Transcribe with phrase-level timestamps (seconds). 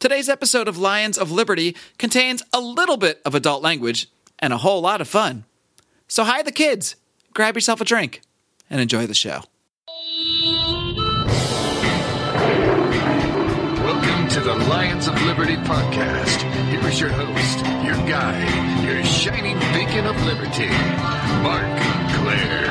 [0.00, 4.56] Today's episode of Lions of Liberty contains a little bit of adult language and a
[4.56, 5.44] whole lot of fun.
[6.06, 6.94] So hide the kids,
[7.34, 8.20] grab yourself a drink,
[8.70, 9.42] and enjoy the show.
[13.82, 16.42] Welcome to the Lions of Liberty podcast.
[16.70, 20.68] Here is your host, your guide, your shining beacon of liberty,
[21.42, 21.76] Marc
[22.14, 22.68] Clair.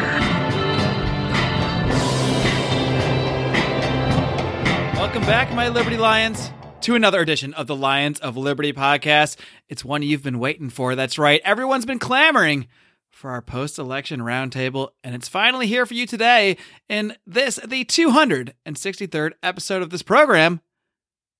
[4.95, 6.51] Welcome back, my Liberty Lions,
[6.81, 9.37] to another edition of the Lions of Liberty podcast.
[9.67, 10.95] It's one you've been waiting for.
[10.95, 11.41] That's right.
[11.43, 12.67] Everyone's been clamoring
[13.09, 16.55] for our post election roundtable, and it's finally here for you today
[16.87, 20.61] in this, the 263rd episode of this program,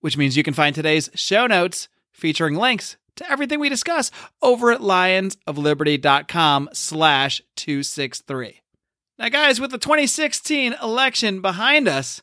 [0.01, 4.11] which means you can find today's show notes featuring links to everything we discuss
[4.41, 8.61] over at lionsofliberty.com slash 263.
[9.19, 12.21] Now, guys, with the 2016 election behind us,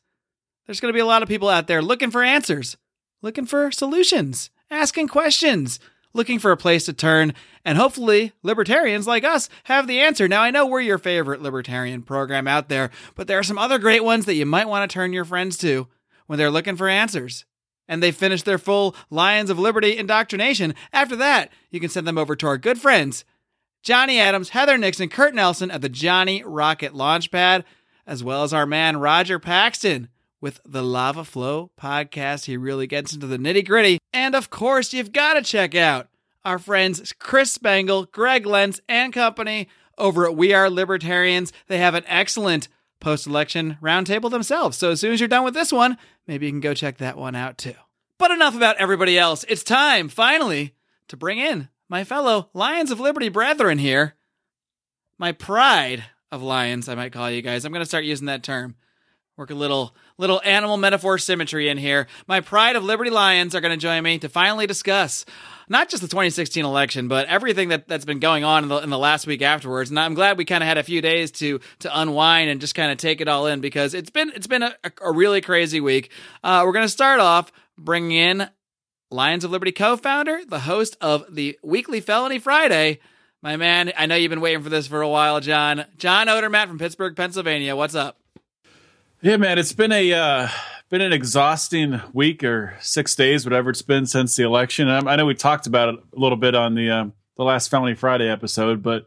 [0.66, 2.76] there's going to be a lot of people out there looking for answers,
[3.24, 5.80] looking for solutions, asking questions,
[6.12, 7.32] looking for a place to turn,
[7.64, 10.28] and hopefully libertarians like us have the answer.
[10.28, 13.78] Now, I know we're your favorite libertarian program out there, but there are some other
[13.78, 15.88] great ones that you might want to turn your friends to
[16.26, 17.46] when they're looking for answers.
[17.88, 20.74] And they finish their full Lions of Liberty indoctrination.
[20.92, 23.24] After that, you can send them over to our good friends,
[23.82, 27.64] Johnny Adams, Heather Nixon, Kurt Nelson at the Johnny Rocket Launchpad,
[28.06, 30.08] as well as our man Roger Paxton
[30.44, 32.44] with the Lava Flow podcast.
[32.44, 33.98] He really gets into the nitty gritty.
[34.12, 36.08] And of course, you've got to check out
[36.44, 41.50] our friends Chris Spangle, Greg Lentz, and company over at We Are Libertarians.
[41.68, 42.68] They have an excellent
[43.00, 44.76] post election roundtable themselves.
[44.76, 47.16] So as soon as you're done with this one, maybe you can go check that
[47.16, 47.72] one out too.
[48.18, 49.46] But enough about everybody else.
[49.48, 50.74] It's time, finally,
[51.08, 54.12] to bring in my fellow Lions of Liberty brethren here.
[55.16, 57.64] My pride of lions, I might call you guys.
[57.64, 58.74] I'm going to start using that term.
[59.36, 62.06] Work a little little animal metaphor symmetry in here.
[62.28, 65.24] My pride of Liberty Lions are going to join me to finally discuss
[65.68, 68.90] not just the 2016 election, but everything that, that's been going on in the, in
[68.90, 69.90] the last week afterwards.
[69.90, 72.76] And I'm glad we kind of had a few days to to unwind and just
[72.76, 75.80] kind of take it all in because it's been it's been a, a really crazy
[75.80, 76.12] week.
[76.44, 78.48] Uh, we're going to start off bringing in
[79.10, 83.00] Lions of Liberty co-founder, the host of the weekly Felony Friday.
[83.42, 85.86] My man, I know you've been waiting for this for a while, John.
[85.98, 87.74] John Odermatt from Pittsburgh, Pennsylvania.
[87.74, 88.20] What's up?
[89.24, 90.48] Yeah, man, it's been a uh,
[90.90, 94.86] been an exhausting week or six days, whatever it's been since the election.
[94.90, 97.04] I, I know we talked about it a little bit on the uh,
[97.38, 99.06] the last Felony Friday episode, but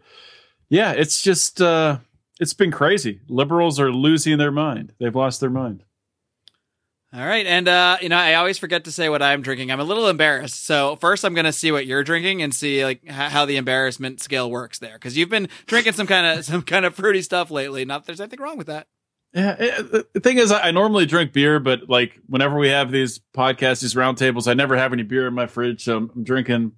[0.70, 2.00] yeah, it's just uh,
[2.40, 3.22] it's been crazy.
[3.28, 5.84] Liberals are losing their mind; they've lost their mind.
[7.14, 9.70] All right, and uh, you know, I always forget to say what I'm drinking.
[9.70, 10.66] I'm a little embarrassed.
[10.66, 13.58] So first, I'm going to see what you're drinking and see like h- how the
[13.58, 17.22] embarrassment scale works there, because you've been drinking some kind of some kind of fruity
[17.22, 17.86] stuff lately.
[17.86, 18.88] Not that there's anything wrong with that.
[19.38, 23.20] Yeah, it, the thing is, I normally drink beer, but like whenever we have these
[23.36, 26.72] podcasts, these roundtables, I never have any beer in my fridge, so I'm drinking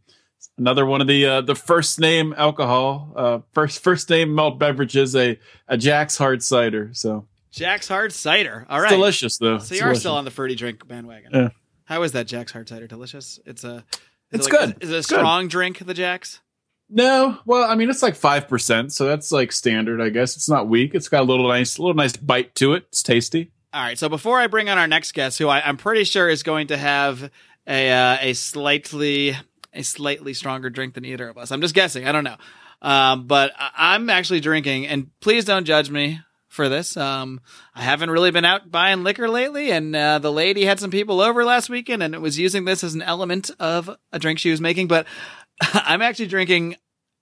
[0.58, 5.16] another one of the uh, the first name alcohol, uh, first first name malt beverages,
[5.16, 6.90] a a Jack's hard cider.
[6.94, 8.66] So Jack's Hard Cider.
[8.70, 9.58] All right, delicious though.
[9.60, 10.02] So It's you are delicious.
[10.02, 11.32] still on the fruity drink bandwagon.
[11.34, 11.50] Yeah.
[11.86, 12.88] How is that Jack's Hard Cider?
[12.88, 13.40] Delicious.
[13.46, 13.86] It's a.
[14.32, 14.84] is It's it like- good.
[14.84, 15.16] Is it a It's good.
[15.20, 15.80] strong drink?
[15.80, 16.42] The Jack's.
[16.90, 20.36] No, well, I mean it's like five percent, so that's like standard, I guess.
[20.36, 20.96] It's not weak.
[20.96, 22.86] It's got a little nice, little nice bite to it.
[22.90, 23.52] It's tasty.
[23.72, 23.98] All right.
[23.98, 26.68] So before I bring on our next guest, who I, I'm pretty sure is going
[26.68, 27.30] to have
[27.68, 29.36] a uh, a slightly
[29.72, 31.52] a slightly stronger drink than either of us.
[31.52, 32.08] I'm just guessing.
[32.08, 32.38] I don't know.
[32.82, 36.98] Um, but I- I'm actually drinking, and please don't judge me for this.
[36.98, 37.42] Um,
[37.76, 41.22] I haven't really been out buying liquor lately, and uh, the lady had some people
[41.22, 44.50] over last weekend, and it was using this as an element of a drink she
[44.50, 44.88] was making.
[44.88, 45.06] But
[45.74, 46.76] I'm actually drinking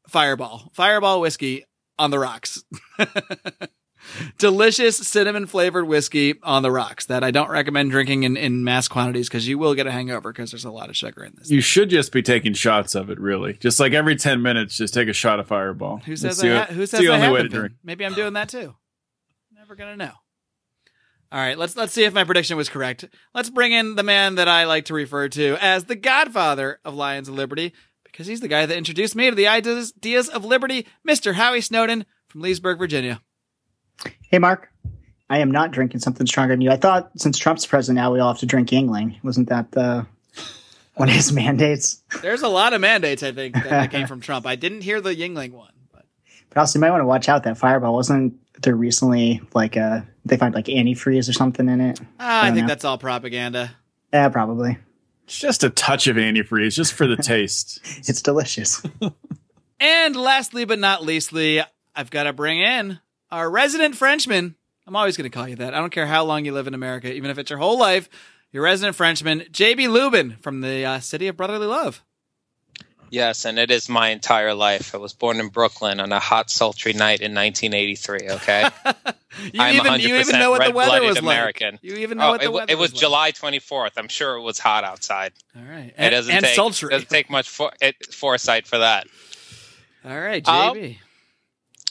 [0.08, 1.66] Fireball, Fireball whiskey
[1.98, 2.64] on the rocks.
[4.38, 8.88] delicious cinnamon flavored whiskey on the rocks that I don't recommend drinking in, in mass
[8.88, 11.50] quantities because you will get a hangover because there's a lot of sugar in this.
[11.50, 13.54] You should just be taking shots of it, really.
[13.54, 15.98] Just like every ten minutes, just take a shot of Fireball.
[16.06, 17.60] Who says I ha- who says the I only way to been?
[17.60, 17.74] drink?
[17.84, 18.76] Maybe I'm doing that too.
[19.54, 20.14] Never gonna know.
[21.30, 23.04] All right, let's let's see if my prediction was correct.
[23.34, 26.96] Let's bring in the man that I like to refer to as the Godfather of
[26.96, 27.74] Lions of Liberty
[28.12, 29.94] because he's the guy that introduced me to the ideas,
[30.30, 31.34] of liberty, Mr.
[31.36, 33.22] Howie Snowden from Leesburg, Virginia.
[34.30, 34.70] Hey, Mark.
[35.30, 36.72] I am not drinking something stronger than you.
[36.72, 39.22] I thought since Trump's president now we all have to drink Yuengling.
[39.24, 40.06] Wasn't that the
[40.96, 42.02] one of his mandates?
[42.22, 44.46] There's a lot of mandates I think that, that came from Trump.
[44.46, 46.06] I didn't hear the Yuengling one, but
[46.50, 47.94] But also, you might want to watch out that Fireball.
[47.94, 52.00] Wasn't there recently like uh they find like antifreeze or something in it?
[52.22, 52.70] ah, I don't think know.
[52.70, 53.72] that's all propaganda.
[54.14, 54.78] Yeah, probably.
[55.28, 57.82] It's just a touch of antifreeze, just for the taste.
[58.08, 58.82] It's delicious.
[59.80, 61.62] And lastly but not leastly,
[61.94, 64.56] I've got to bring in our resident Frenchman.
[64.88, 65.74] I'm always going to call you that.
[65.74, 68.08] I don't care how long you live in America, even if it's your whole life.
[68.54, 72.04] your resident Frenchman, JB Lubin from the uh, city of brotherly love.
[73.10, 74.94] Yes, and it is my entire life.
[74.94, 78.30] I was born in Brooklyn on a hot, sultry night in 1983.
[78.32, 78.68] Okay,
[79.54, 81.74] You I'm even 100% you even know what the weather was American.
[81.74, 81.84] like.
[81.84, 83.00] You even know Oh, what the it, weather it was like.
[83.02, 83.92] July 24th.
[83.98, 85.34] I'm sure it was hot outside.
[85.56, 86.90] All right, it and, doesn't and take sultry.
[86.90, 89.08] doesn't take much for, it, foresight for that.
[90.06, 90.98] All right, Oh, JB.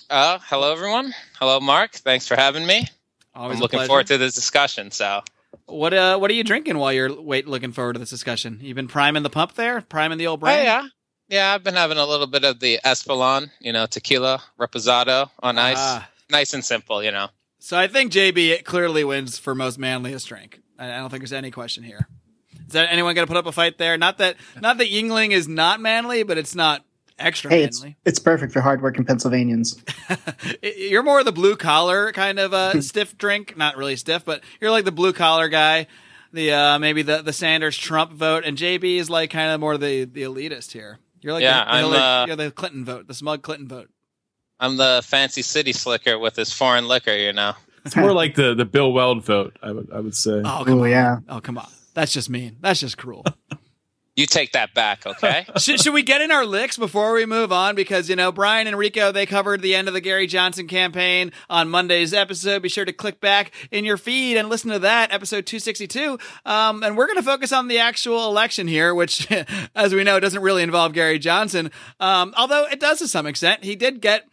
[0.08, 1.12] Uh, hello, everyone.
[1.38, 1.92] Hello, Mark.
[1.92, 2.86] Thanks for having me.
[3.34, 3.88] Always I'm looking pleasure.
[3.88, 4.90] forward to this discussion.
[4.90, 5.22] So,
[5.66, 8.58] What uh, what are you drinking while you're wait looking forward to this discussion?
[8.62, 10.64] You've been priming the pump there, priming the old oh brain.
[10.64, 10.86] yeah,
[11.28, 11.52] yeah.
[11.54, 15.76] I've been having a little bit of the Espolon, you know, tequila reposado on ice.
[15.78, 16.08] Ah.
[16.30, 17.28] nice and simple, you know.
[17.58, 20.60] So I think JB clearly wins for most manliest drink.
[20.78, 22.06] I I don't think there's any question here.
[22.66, 23.96] Is that anyone going to put up a fight there?
[23.96, 26.84] Not that not that Yuengling is not manly, but it's not
[27.18, 27.96] extra Hey, it's manly.
[28.04, 29.82] it's perfect for hardworking Pennsylvanians.
[30.62, 33.56] you're more the blue collar kind of uh, stiff drink.
[33.56, 35.86] Not really stiff, but you're like the blue collar guy.
[36.32, 39.78] The uh, maybe the the Sanders Trump vote, and JB is like kind of more
[39.78, 40.98] the the elitist here.
[41.26, 43.90] You're like Yeah, the, I'm, Hillary- uh, you're the Clinton vote, the smug Clinton vote.
[44.60, 47.54] I'm the fancy city slicker with his foreign liquor, you know.
[47.84, 49.56] It's more like the the Bill Weld vote.
[49.60, 50.40] I would I would say.
[50.44, 50.90] Oh come Oh on!
[50.90, 51.18] yeah.
[51.28, 51.66] Oh come on!
[51.94, 52.58] That's just mean.
[52.60, 53.24] That's just cruel.
[54.16, 55.44] You take that back, okay?
[55.58, 57.74] should, should we get in our licks before we move on?
[57.74, 61.32] Because, you know, Brian and Rico, they covered the end of the Gary Johnson campaign
[61.50, 62.62] on Monday's episode.
[62.62, 66.18] Be sure to click back in your feed and listen to that, episode 262.
[66.46, 69.30] Um, and we're going to focus on the actual election here, which,
[69.74, 71.70] as we know, doesn't really involve Gary Johnson.
[72.00, 73.64] Um, although it does to some extent.
[73.64, 74.24] He did get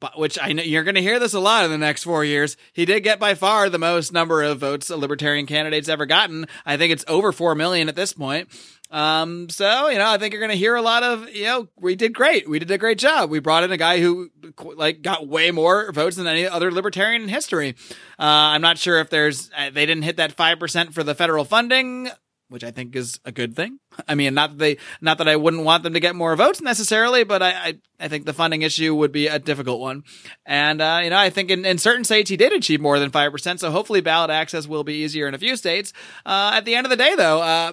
[0.00, 2.24] but which I know you're going to hear this a lot in the next four
[2.24, 2.56] years.
[2.72, 6.46] He did get by far the most number of votes a libertarian candidate's ever gotten.
[6.64, 8.48] I think it's over four million at this point.
[8.90, 11.68] Um, so you know, I think you're going to hear a lot of you know,
[11.78, 12.48] we did great.
[12.48, 13.30] We did a great job.
[13.30, 14.30] We brought in a guy who
[14.76, 17.76] like got way more votes than any other libertarian in history.
[18.18, 21.14] Uh, I'm not sure if there's uh, they didn't hit that five percent for the
[21.14, 22.08] federal funding
[22.48, 23.78] which I think is a good thing.
[24.06, 26.60] I mean, not that they, not that I wouldn't want them to get more votes
[26.60, 30.04] necessarily, but I, I, I think the funding issue would be a difficult one.
[30.46, 33.10] And, uh, you know, I think in, in certain states he did achieve more than
[33.10, 33.58] 5%.
[33.58, 35.92] So hopefully ballot access will be easier in a few states.
[36.24, 37.72] Uh, at the end of the day though, uh,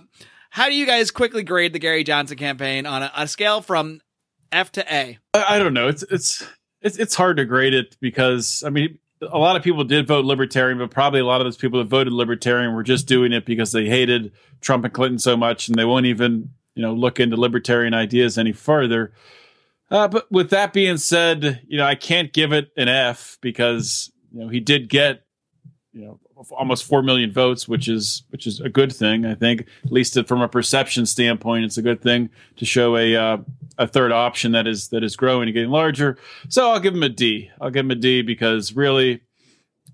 [0.55, 3.99] how do you guys quickly grade the Gary Johnson campaign on a, a scale from
[4.53, 5.19] F to A?
[5.33, 5.89] I, I don't know.
[5.89, 6.47] It's it's
[6.81, 10.23] it's it's hard to grade it because I mean a lot of people did vote
[10.23, 13.45] libertarian, but probably a lot of those people that voted libertarian were just doing it
[13.45, 14.31] because they hated
[14.61, 18.37] Trump and Clinton so much, and they won't even you know look into libertarian ideas
[18.37, 19.11] any further.
[19.91, 24.09] Uh, but with that being said, you know I can't give it an F because
[24.31, 25.25] you know he did get
[25.91, 26.19] you know
[26.51, 29.25] almost four million votes, which is which is a good thing.
[29.25, 33.15] I think at least from a perception standpoint, it's a good thing to show a
[33.15, 33.37] uh,
[33.77, 36.17] a third option that is that is growing and getting larger.
[36.49, 37.51] So I'll give him a D.
[37.59, 39.21] I'll give him a D because really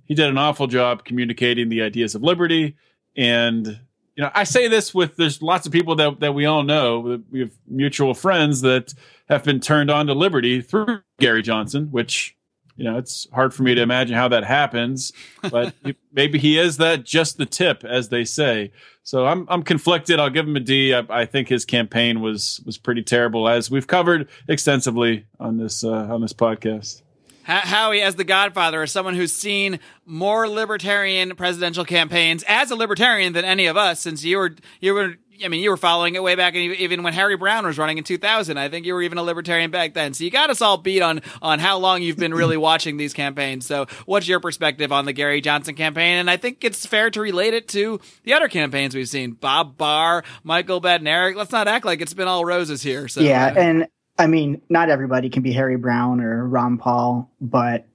[0.06, 2.76] he did an awful job communicating the ideas of liberty.
[3.16, 3.80] And
[4.16, 7.22] you know, I say this with there's lots of people that that we all know.
[7.30, 8.94] We have mutual friends that
[9.30, 12.36] have been turned on to liberty through Gary Johnson, which
[12.82, 15.14] you know it's hard for me to imagine how that happens
[15.52, 15.76] but
[16.12, 18.72] maybe he is that just the tip as they say.
[19.04, 20.20] So i'm i'm conflicted.
[20.20, 20.94] I'll give him a d.
[20.94, 25.84] I, I think his campaign was was pretty terrible as we've covered extensively on this
[25.84, 27.04] uh, on this podcast.
[27.44, 33.34] Howie, as the Godfather, as someone who's seen more libertarian presidential campaigns as a libertarian
[33.34, 36.24] than any of us, since you were you were I mean, you were following it
[36.24, 38.58] way back, and even when Harry Browne was running in 2000.
[38.58, 40.14] I think you were even a libertarian back then.
[40.14, 43.14] So you got us all beat on on how long you've been really watching these
[43.14, 43.66] campaigns.
[43.66, 46.18] So what's your perspective on the Gary Johnson campaign?
[46.18, 49.78] And I think it's fair to relate it to the other campaigns we've seen: Bob
[49.78, 51.36] Barr, Michael Badnarik.
[51.36, 53.08] Let's not act like it's been all roses here.
[53.08, 57.32] So yeah, uh, and I mean, not everybody can be Harry Browne or Ron Paul,
[57.40, 57.88] but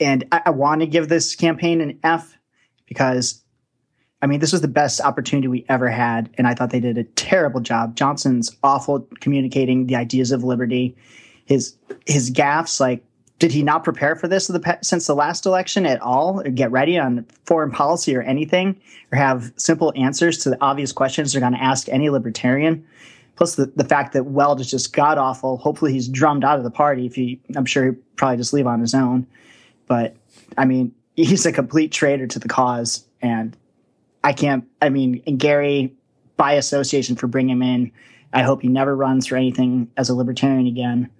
[0.00, 2.36] and I, I want to give this campaign an F
[2.86, 3.42] because
[4.22, 6.98] I mean, this was the best opportunity we ever had, and I thought they did
[6.98, 7.96] a terrible job.
[7.96, 10.94] Johnson's awful communicating the ideas of liberty.
[11.46, 11.74] His
[12.06, 13.02] his gaffes, like,
[13.38, 16.70] did he not prepare for this the, since the last election at all, or get
[16.70, 18.78] ready on foreign policy or anything,
[19.10, 22.86] or have simple answers to the obvious questions they're going to ask any libertarian?
[23.36, 25.56] Plus the, the fact that Weld is just god awful.
[25.56, 27.06] Hopefully he's drummed out of the party.
[27.06, 29.26] If he, I'm sure he'd probably just leave on his own.
[29.86, 30.14] But
[30.58, 33.56] I mean, he's a complete traitor to the cause, and
[34.22, 34.64] I can't.
[34.82, 35.94] I mean, and Gary,
[36.36, 37.92] by association, for bringing him in,
[38.32, 41.10] I hope he never runs for anything as a libertarian again.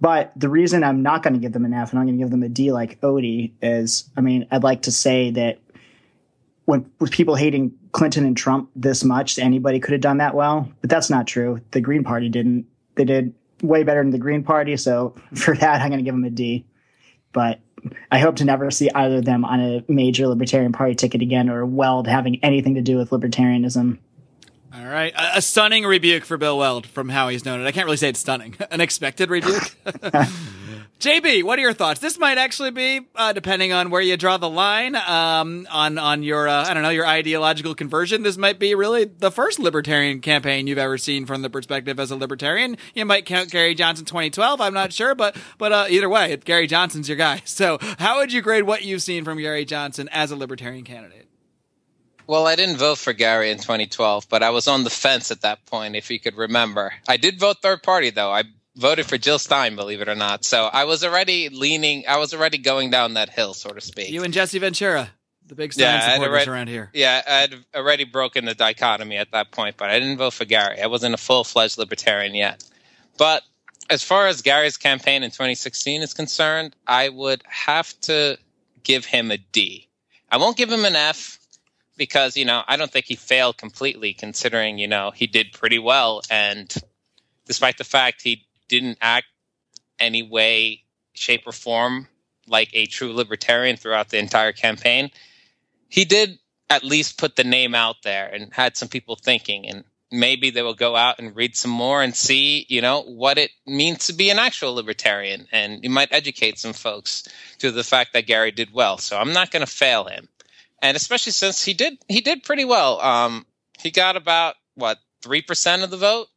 [0.00, 2.24] But the reason I'm not going to give them an F and I'm going to
[2.24, 5.58] give them a D like Odie is, I mean, I'd like to say that
[6.64, 10.70] when with people hating Clinton and Trump this much, anybody could have done that well,
[10.80, 11.60] but that's not true.
[11.72, 12.66] The Green Party didn't.
[12.94, 16.14] They did way better than the Green Party, so for that, I'm going to give
[16.14, 16.64] them a D.
[17.32, 17.60] but
[18.10, 21.48] I hope to never see either of them on a major Libertarian Party ticket again
[21.48, 23.98] or Weld having anything to do with libertarianism.
[24.74, 25.12] All right.
[25.14, 27.66] A, a stunning rebuke for Bill Weld from Howie Snowden.
[27.66, 28.56] I can't really say it's stunning.
[28.70, 29.74] An expected rebuke.
[31.00, 31.98] JB, what are your thoughts?
[31.98, 36.22] This might actually be, uh, depending on where you draw the line, um, on on
[36.22, 38.22] your uh, I don't know your ideological conversion.
[38.22, 42.10] This might be really the first libertarian campaign you've ever seen from the perspective as
[42.10, 42.76] a libertarian.
[42.94, 44.60] You might count Gary Johnson 2012.
[44.60, 47.42] I'm not sure, but but uh, either way, Gary Johnson's your guy.
[47.60, 51.26] So, how would you grade what you've seen from Gary Johnson as a libertarian candidate?
[52.26, 55.42] Well, I didn't vote for Gary in 2012, but I was on the fence at
[55.42, 56.92] that point, if you could remember.
[57.08, 58.30] I did vote third party, though.
[58.30, 58.44] I
[58.80, 60.44] voted for Jill Stein, believe it or not.
[60.44, 64.10] So I was already leaning, I was already going down that hill, so to speak.
[64.10, 65.10] You and Jesse Ventura,
[65.46, 66.90] the big Stein Yeah, supporters already- around here.
[66.94, 70.80] Yeah, I'd already broken the dichotomy at that point, but I didn't vote for Gary.
[70.80, 72.64] I wasn't a full fledged libertarian yet.
[73.18, 73.42] But
[73.90, 78.38] as far as Gary's campaign in 2016 is concerned, I would have to
[78.82, 79.88] give him a D.
[80.30, 81.38] I won't give him an F
[81.96, 85.78] because, you know, I don't think he failed completely considering, you know, he did pretty
[85.78, 86.22] well.
[86.30, 86.72] And
[87.46, 89.26] despite the fact he didn't act
[89.98, 92.08] any way, shape, or form
[92.46, 95.10] like a true libertarian throughout the entire campaign,
[95.88, 96.38] he did
[96.70, 99.66] at least put the name out there and had some people thinking.
[99.66, 103.38] And maybe they will go out and read some more and see you know what
[103.38, 105.46] it means to be an actual libertarian.
[105.52, 107.24] And you might educate some folks
[107.58, 108.98] to the fact that gary did well.
[108.98, 110.28] So i'm not going to fail him.
[110.82, 113.00] And especially since he did he did pretty well.
[113.00, 113.46] Um,
[113.78, 116.28] he got about what 3% of the vote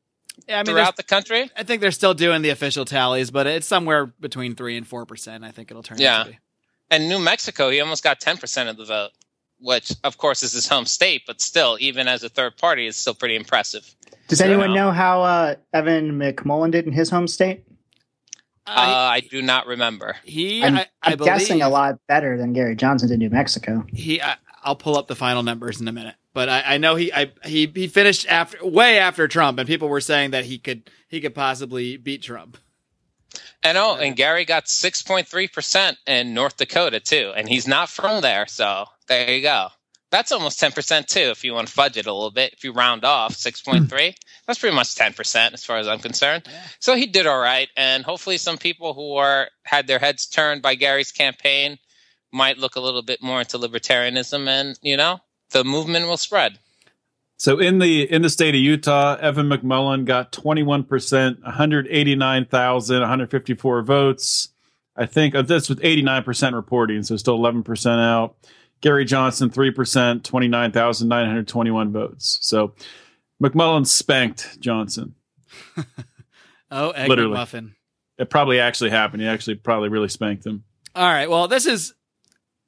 [0.47, 3.47] Yeah, I mean, throughout the country I think they're still doing the official tallies, but
[3.47, 5.43] it's somewhere between three and four percent.
[5.43, 6.19] I think it'll turn Yeah.
[6.21, 6.33] out to
[6.91, 9.11] and new mexico he almost got 10% of the vote
[9.59, 12.97] which of course is his home state but still even as a third party is
[12.97, 13.95] still pretty impressive
[14.27, 17.63] Does So- anyone know how uh, Evan McMullin did in his home state?
[18.67, 18.75] uh, Uh,
[19.13, 22.51] i do not remember he, I'm, I, I I'm believe, guessing a lot better than
[22.53, 23.85] Gary Johnson did in New Mexico.
[23.91, 26.95] He, I, I'll pull up the final numbers in a minute, but I, I know
[26.95, 30.57] he, I, he, he finished after way after Trump, and people were saying that he
[30.57, 32.57] could, he could possibly beat Trump.
[33.63, 37.31] And oh, and Gary got 6.3% in North Dakota too.
[37.35, 38.45] And he's not from there.
[38.47, 39.69] So there you go.
[40.11, 42.53] That's almost 10% too, if you want to fudge it a little bit.
[42.53, 44.11] If you round off 6.3, hmm.
[44.45, 46.43] that's pretty much 10% as far as I'm concerned.
[46.45, 46.61] Yeah.
[46.79, 47.69] So he did all right.
[47.75, 51.79] And hopefully some people who are had their heads turned by Gary's campaign
[52.33, 55.19] might look a little bit more into libertarianism and, you know,
[55.51, 56.59] the movement will spread.
[57.37, 64.49] So in the in the state of Utah, Evan McMullin got 21%, 189,154 votes.
[64.95, 68.35] I think uh, that's with 89% reporting, so still 11% out.
[68.81, 72.37] Gary Johnson 3%, 29,921 votes.
[72.41, 72.73] So
[73.41, 75.15] McMullin spanked Johnson.
[76.75, 77.35] Oh, egg Literally.
[77.35, 77.75] muffin.
[78.17, 79.21] It probably actually happened.
[79.21, 80.63] He actually probably really spanked him.
[80.95, 81.29] All right.
[81.29, 81.93] Well, this is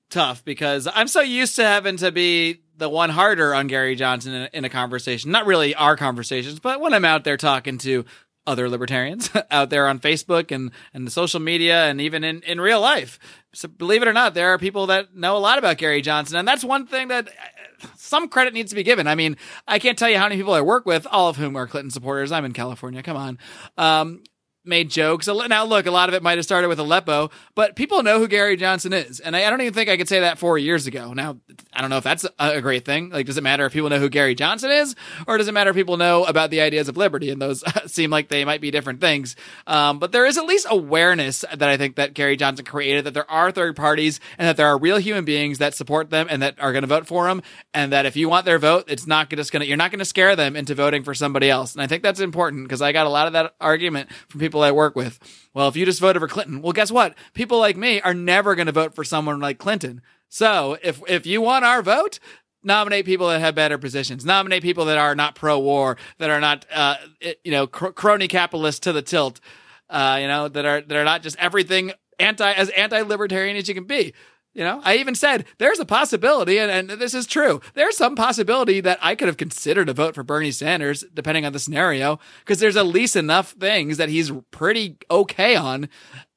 [0.10, 4.34] tough because I'm so used to having to be the one harder on Gary Johnson
[4.34, 5.32] in a, in a conversation.
[5.32, 8.06] Not really our conversations, but when I'm out there talking to
[8.48, 12.80] other libertarians out there on Facebook and, and social media and even in, in real
[12.80, 13.20] life.
[13.54, 16.38] So believe it or not, there are people that know a lot about Gary Johnson.
[16.38, 19.08] And that's one thing that uh, some credit needs to be given.
[19.08, 21.56] I mean, I can't tell you how many people I work with, all of whom
[21.56, 22.32] are Clinton supporters.
[22.32, 23.02] I'm in California.
[23.02, 23.40] Come on.
[23.78, 24.24] Um,
[24.66, 25.28] made jokes.
[25.28, 28.28] Now, look, a lot of it might have started with Aleppo, but people know who
[28.28, 29.20] Gary Johnson is.
[29.20, 31.14] And I, I don't even think I could say that four years ago.
[31.14, 31.38] Now,
[31.74, 33.10] I don't know if that's a, great thing.
[33.10, 34.96] Like, does it matter if people know who Gary Johnson is,
[35.28, 37.30] or does it matter if people know about the ideas of liberty?
[37.30, 39.36] And those seem like they might be different things.
[39.68, 43.14] Um, but there is at least awareness that I think that Gary Johnson created that
[43.14, 46.42] there are third parties and that there are real human beings that support them and
[46.42, 47.42] that are going to vote for them.
[47.74, 50.00] And that if you want their vote, it's not just going to, you're not going
[50.00, 51.74] to scare them into voting for somebody else.
[51.74, 54.55] And I think that's important because I got a lot of that argument from people
[54.64, 55.20] I work with.
[55.54, 57.16] Well, if you just voted for Clinton, well, guess what?
[57.34, 60.02] People like me are never going to vote for someone like Clinton.
[60.30, 62.20] So if, if you want our vote,
[62.64, 64.26] nominate people that have better positions.
[64.26, 66.96] Nominate people that are not pro-war, that are not, uh,
[67.44, 69.40] you know, cr- crony capitalists to the tilt.
[69.88, 73.76] Uh, you know, that are that are not just everything anti as anti-libertarian as you
[73.76, 74.14] can be.
[74.56, 77.60] You know, I even said there's a possibility, and, and this is true.
[77.74, 81.52] There's some possibility that I could have considered a vote for Bernie Sanders, depending on
[81.52, 85.90] the scenario, because there's at least enough things that he's pretty okay on,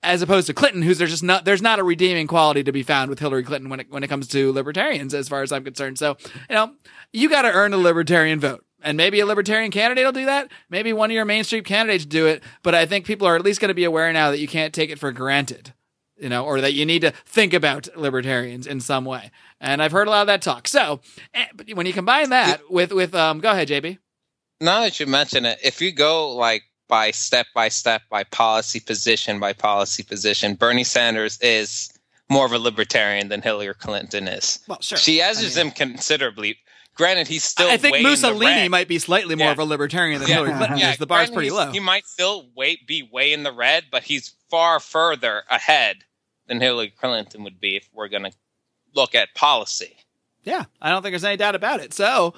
[0.02, 2.82] as opposed to Clinton, who's there's just not there's not a redeeming quality to be
[2.82, 5.62] found with Hillary Clinton when it when it comes to libertarians, as far as I'm
[5.62, 5.96] concerned.
[5.96, 6.16] So,
[6.50, 6.72] you know,
[7.12, 8.64] you got to earn a libertarian vote.
[8.82, 10.52] And maybe a libertarian candidate will do that.
[10.70, 12.44] Maybe one of your mainstream candidates do it.
[12.62, 14.72] But I think people are at least going to be aware now that you can't
[14.72, 15.72] take it for granted
[16.18, 19.30] you know, or that you need to think about libertarians in some way.
[19.60, 20.68] And I've heard a lot of that talk.
[20.68, 21.00] So
[21.34, 23.98] eh, but when you combine that with with um, go ahead, JB.
[24.60, 28.80] Now that you mention it, if you go like by step by step, by policy
[28.80, 31.90] position by policy position, Bernie Sanders is
[32.30, 34.58] more of a libertarian than Hillary Clinton is.
[34.68, 34.98] Well, sure.
[34.98, 36.58] She I edges mean- him considerably.
[36.94, 37.68] Granted, he's still.
[37.68, 39.52] I think way the Mussolini might be slightly more Yeah.
[39.52, 40.34] of a libertarian than Yeah.
[40.36, 40.98] Hillary Clinton Yeah, is.
[40.98, 41.70] The bar's granted, pretty low.
[41.70, 45.98] He might still way, be way in the red, but he's far further ahead
[46.48, 48.32] than Hillary Clinton would be if we're going to
[48.94, 49.96] look at policy.
[50.42, 51.92] Yeah, I don't think there's any doubt about it.
[51.92, 52.34] So,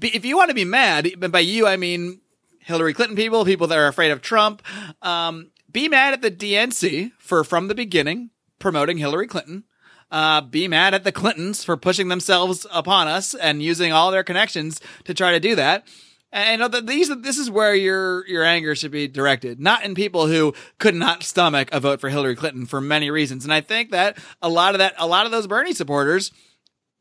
[0.00, 2.20] if you want to be mad, and by you I mean
[2.60, 4.62] Hillary Clinton people, people that are afraid of Trump,
[5.02, 9.64] um, be mad at the DNC for from the beginning promoting Hillary Clinton.
[10.10, 14.22] Uh, be mad at the Clintons for pushing themselves upon us and using all their
[14.22, 15.86] connections to try to do that.
[16.34, 20.52] And these this is where your your anger should be directed, not in people who
[20.78, 23.44] could not stomach a vote for Hillary Clinton for many reasons.
[23.44, 26.32] And I think that a lot of that, a lot of those Bernie supporters,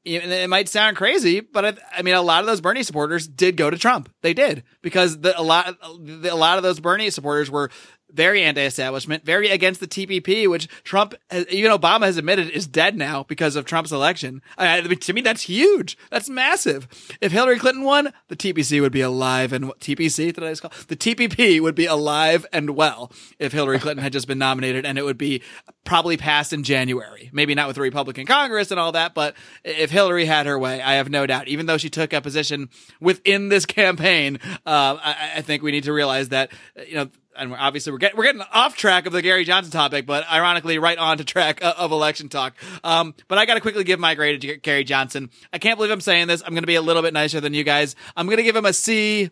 [0.06, 3.58] it might sound crazy, but I, I mean, a lot of those Bernie supporters did
[3.58, 4.14] go to Trump.
[4.22, 7.72] They did because the, a lot, the, a lot of those Bernie supporters were
[8.14, 12.96] very anti-establishment, very against the TPP, which Trump, has, even Obama has admitted is dead
[12.98, 14.42] now because of Trump's election.
[14.58, 15.98] I, mean, to me, that's huge.
[16.12, 16.88] That's massive.
[17.22, 20.72] If Hillary Clinton won, the TPC would be alive and TPC, did I just call
[20.88, 24.98] the TPP would be alive and well if Hillary Clinton had just been nominated, and
[24.98, 25.42] it would be
[25.84, 27.30] probably passed in January.
[27.34, 30.82] Maybe not with the Republican Congress and all that, but if Hillary had her way,
[30.82, 31.48] I have no doubt.
[31.48, 35.84] Even though she took a position within this campaign, uh, I, I think we need
[35.86, 36.52] to realize that
[36.88, 39.72] you know and we're, obviously we're getting we're getting off track of the Gary Johnson
[39.72, 42.54] topic, but ironically right on to track of, of election talk.
[42.84, 45.30] Um, but I got to quickly give my grade to Gary Johnson.
[45.52, 46.42] I can't believe I'm saying this.
[46.42, 47.96] I'm going to be a little bit nicer than you guys.
[48.16, 49.30] I'm going to give him a C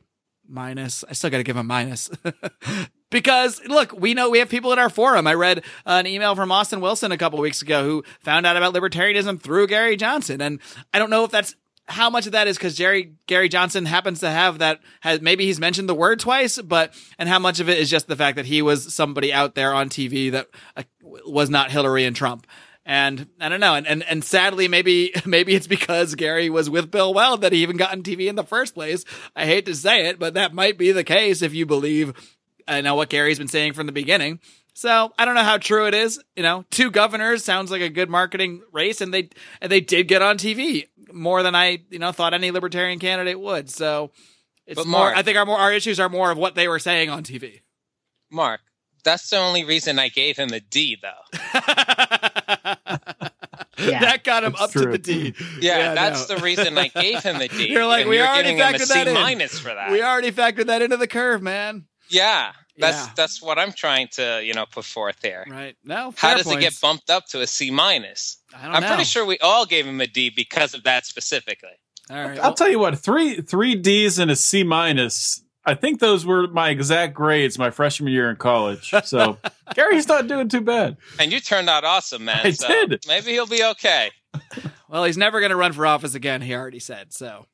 [0.48, 1.04] minus.
[1.10, 2.10] I still got to give him minus.
[3.12, 5.28] Because look, we know we have people in our forum.
[5.28, 8.74] I read an email from Austin Wilson a couple weeks ago who found out about
[8.74, 10.60] libertarianism through Gary Johnson, and
[10.94, 11.56] I don't know if that's
[11.92, 15.46] how much of that is because Jerry Gary Johnson happens to have that has maybe
[15.46, 18.38] he's mentioned the word twice, but and how much of it is just the fact
[18.38, 20.84] that he was somebody out there on TV that uh,
[21.26, 22.48] was not Hillary and Trump.
[22.84, 26.90] And I don't know, and, and and sadly, maybe maybe it's because Gary was with
[26.90, 29.06] Bill Weld that he even got on TV in the first place.
[29.36, 32.14] I hate to say it, but that might be the case if you believe,
[32.68, 34.40] I know what Gary's been saying from the beginning.
[34.74, 36.22] So I don't know how true it is.
[36.36, 39.30] You know, two governors sounds like a good marketing race, and they
[39.62, 43.40] and they did get on TV more than I you know thought any libertarian candidate
[43.40, 43.70] would.
[43.70, 44.12] So
[44.66, 45.02] it's But more.
[45.02, 47.24] Mark- I think our more our issues are more of what they were saying on
[47.24, 47.62] TV.
[48.32, 48.62] Mark,
[49.04, 51.40] that's the only reason I gave him a D, though.
[53.78, 55.34] that got him That's up to the D.
[55.60, 56.36] Yeah, that's no.
[56.38, 57.70] the reason I gave him the D.
[57.72, 59.14] You're like, we you're already giving factored that in.
[59.16, 59.92] minus for that.
[59.92, 61.86] We already factored that into the curve, man.
[62.10, 63.14] yeah, that's Yeah.
[63.16, 65.46] that's what I'm trying to you know put forth there.
[65.50, 65.76] Right.
[65.84, 68.38] now, How fair does it get bumped up to a C minus?
[68.56, 68.88] I don't I'm know.
[68.90, 71.70] pretty sure we all gave him a D because of that specifically.
[72.10, 72.40] All right.
[72.40, 75.44] I'll tell you what, three three D's and a C minus.
[75.64, 78.94] I think those were my exact grades my freshman year in college.
[79.04, 79.38] So
[79.76, 80.98] Gary's not doing too bad.
[81.20, 82.40] And you turned out awesome, man.
[82.44, 83.04] I so did.
[83.08, 84.10] Maybe he'll be okay.
[84.90, 86.42] Well, he's never going to run for office again.
[86.42, 87.46] He already said so.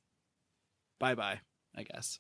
[1.00, 1.42] Bye bye.
[1.76, 2.18] I guess.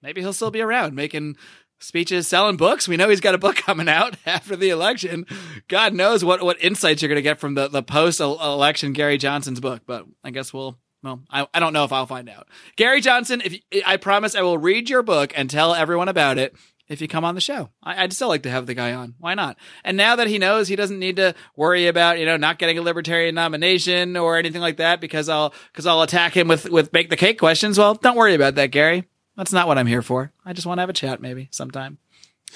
[0.00, 1.36] Maybe he'll still be around making
[1.80, 2.86] speeches, selling books.
[2.86, 5.26] We know he's got a book coming out after the election.
[5.68, 9.18] God knows what what insights you're going to get from the the post election Gary
[9.18, 9.82] Johnson's book.
[9.86, 10.78] But I guess we'll.
[11.02, 12.46] Well, I, I don't know if I'll find out.
[12.76, 16.54] Gary Johnson, if I promise I will read your book and tell everyone about it
[16.90, 17.70] if you come on the show.
[17.82, 19.14] I, I'd still like to have the guy on.
[19.18, 19.56] Why not?
[19.82, 22.76] And now that he knows he doesn't need to worry about, you know, not getting
[22.76, 26.92] a libertarian nomination or anything like that because I'll, because I'll attack him with, with
[26.92, 27.78] bake the cake questions.
[27.78, 29.08] Well, don't worry about that, Gary.
[29.40, 30.32] That's not what I'm here for.
[30.44, 31.96] I just want to have a chat maybe sometime.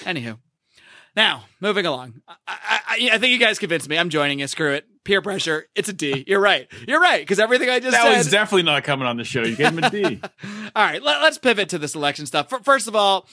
[0.01, 0.37] Anywho.
[1.15, 2.21] Now, moving along.
[2.27, 3.97] I, I, I I think you guys convinced me.
[3.97, 4.45] I'm joining you.
[4.45, 4.85] Screw it.
[5.03, 5.65] Peer pressure.
[5.73, 6.23] It's a D.
[6.27, 6.67] You're right.
[6.87, 7.23] You're right.
[7.23, 8.17] Because everything I just That said.
[8.19, 9.41] was definitely not coming on the show.
[9.41, 10.21] You gave him a D.
[10.43, 12.53] All right, let, us pivot to this election stuff.
[12.63, 13.27] First of all,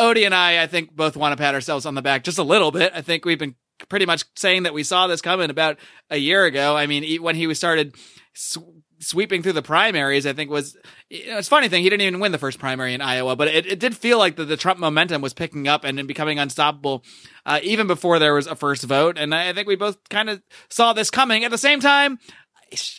[0.00, 2.42] Odie and I, I think, both want to pat ourselves on the back just a
[2.42, 2.92] little bit.
[2.94, 3.56] I think we've been
[3.90, 5.78] pretty much saying that we saw this coming about
[6.08, 6.74] a year ago.
[6.74, 7.94] I mean, when he was started
[9.06, 10.76] sweeping through the primaries, I think was
[11.08, 13.48] you know, it's funny thing he didn't even win the first primary in Iowa, but
[13.48, 17.04] it, it did feel like the, the Trump momentum was picking up and, becoming unstoppable
[17.44, 19.18] uh, even before there was a first vote.
[19.18, 21.44] And I, think we both kind of saw this coming.
[21.44, 22.18] At the same time,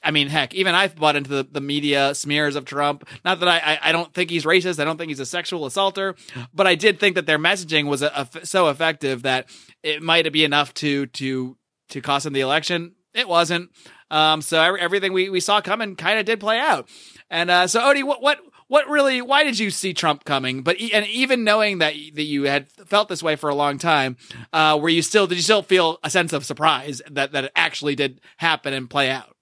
[0.03, 3.07] I mean, heck, even I've bought into the, the media smears of Trump.
[3.25, 4.79] Not that I, I, I don't think he's racist.
[4.79, 6.15] I don't think he's a sexual assaulter,
[6.53, 9.49] but I did think that their messaging was a- so effective that
[9.83, 11.57] it might be enough to to
[11.89, 12.95] to cost him the election.
[13.13, 13.71] It wasn't.
[14.09, 16.89] Um, so every, everything we, we saw coming kind of did play out.
[17.29, 19.21] And uh, so Odie, what what what really?
[19.21, 20.61] Why did you see Trump coming?
[20.61, 24.17] But and even knowing that that you had felt this way for a long time,
[24.53, 27.51] uh, were you still did you still feel a sense of surprise that that it
[27.55, 29.35] actually did happen and play out?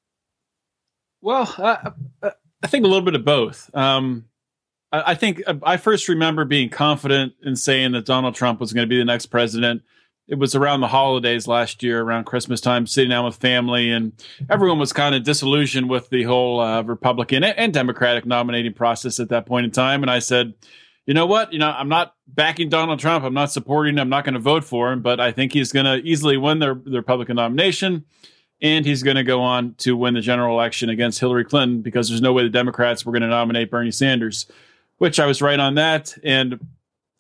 [1.22, 3.70] Well, uh, uh, I think a little bit of both.
[3.74, 4.26] Um,
[4.92, 8.74] I I think uh, I first remember being confident in saying that Donald Trump was
[8.74, 9.82] going to be the next president.
[10.28, 14.12] It was around the holidays last year, around Christmas time, sitting down with family, and
[14.50, 19.30] everyone was kind of disillusioned with the whole uh, Republican and, Democratic nominating process at
[19.30, 20.02] that point in time.
[20.02, 20.56] And I said,
[21.06, 21.54] you know what?
[21.54, 23.24] You know, I'm not backing Donald Trump.
[23.24, 24.02] I'm not supporting him.
[24.02, 26.60] I'm not going to vote for him, but I think he's going to easily win
[26.60, 28.06] the, the Republican nomination.
[28.62, 32.10] And he's going to go on to win the general election against Hillary Clinton because
[32.10, 34.48] there's no way the Democrats were going to nominate Bernie Sanders,
[34.98, 36.18] which I was right on that.
[36.24, 36.60] And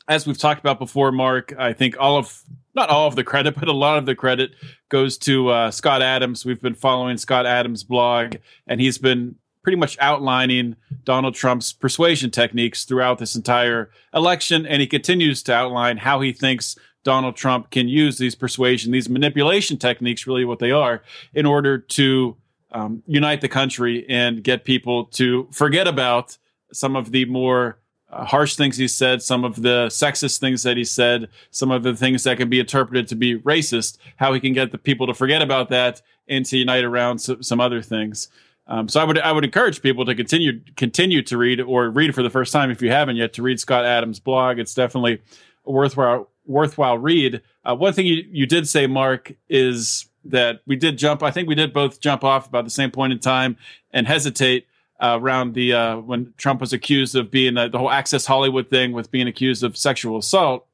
[0.07, 2.41] as we've talked about before, Mark, I think all of
[2.75, 4.51] not all of the credit, but a lot of the credit
[4.89, 6.45] goes to uh, Scott Adams.
[6.45, 8.35] We've been following Scott Adams' blog,
[8.67, 14.65] and he's been pretty much outlining Donald Trump's persuasion techniques throughout this entire election.
[14.65, 19.09] And he continues to outline how he thinks Donald Trump can use these persuasion, these
[19.09, 21.01] manipulation techniques, really what they are,
[21.33, 22.37] in order to
[22.71, 26.37] um, unite the country and get people to forget about
[26.71, 27.79] some of the more
[28.23, 31.95] harsh things he said, some of the sexist things that he said, some of the
[31.95, 35.13] things that can be interpreted to be racist, how he can get the people to
[35.13, 38.29] forget about that and to unite around some, other things.
[38.67, 42.15] Um, so I would I would encourage people to continue continue to read or read
[42.15, 44.57] for the first time if you haven't yet to read Scott Adams' blog.
[44.57, 45.21] It's definitely
[45.65, 47.41] a worthwhile worthwhile read.
[47.63, 51.21] Uh, one thing you, you did say, Mark, is that we did jump.
[51.21, 53.57] I think we did both jump off about the same point in time
[53.91, 54.67] and hesitate
[54.99, 58.69] uh, around the uh, when Trump was accused of being uh, the whole Access Hollywood
[58.69, 60.67] thing with being accused of sexual assault.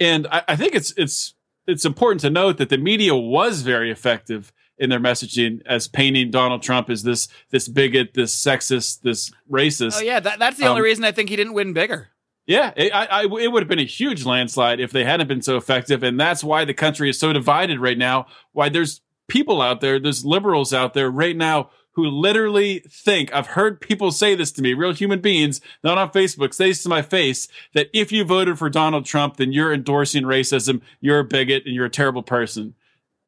[0.00, 1.34] And I, I think it's it's
[1.66, 6.30] it's important to note that the media was very effective in their messaging as painting
[6.30, 9.98] Donald Trump as this this bigot, this sexist, this racist.
[9.98, 12.08] Oh yeah, that, that's the only Um, reason I think he didn't win bigger.
[12.46, 15.42] Yeah, it, I, I, it would have been a huge landslide if they hadn't been
[15.42, 18.26] so effective, and that's why the country is so divided right now.
[18.52, 23.48] Why there's people out there, there's liberals out there right now who literally think I've
[23.48, 26.88] heard people say this to me, real human beings, not on Facebook, say this to
[26.88, 31.24] my face that if you voted for Donald Trump, then you're endorsing racism, you're a
[31.24, 32.76] bigot, and you're a terrible person.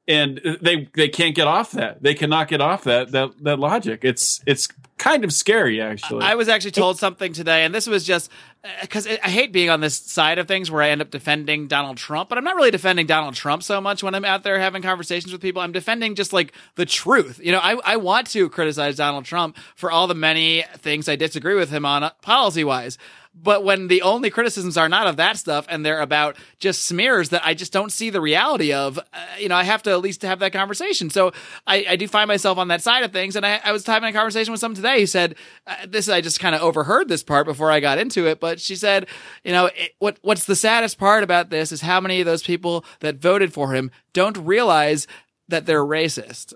[0.06, 2.00] And they they can't get off that.
[2.00, 4.04] They cannot get off that that that logic.
[4.04, 4.68] It's it's
[5.00, 6.24] kind of scary actually.
[6.24, 8.30] I was actually told something today, and this was just
[8.62, 11.66] uh, because I hate being on this side of things where I end up defending
[11.66, 14.60] Donald Trump, but I'm not really defending Donald Trump so much when I'm out there
[14.60, 15.62] having conversations with people.
[15.62, 17.40] I'm defending just like the truth.
[17.42, 21.16] You know, I, I want to criticize Donald Trump for all the many things I
[21.16, 22.98] disagree with him on uh, policy wise.
[23.32, 27.28] But when the only criticisms are not of that stuff and they're about just smears
[27.28, 29.02] that I just don't see the reality of, uh,
[29.38, 31.10] you know, I have to at least have that conversation.
[31.10, 31.32] So
[31.66, 33.36] I, I do find myself on that side of things.
[33.36, 36.20] And I, I was having a conversation with someone today who said, uh, this, I
[36.20, 39.06] just kind of overheard this part before I got into it, but she said,
[39.44, 42.42] you know, it, what, what's the saddest part about this is how many of those
[42.42, 45.06] people that voted for him don't realize
[45.48, 46.52] that they're racist.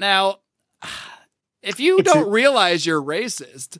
[0.00, 0.40] Now,
[1.62, 3.78] if you It's don't realize you're racist,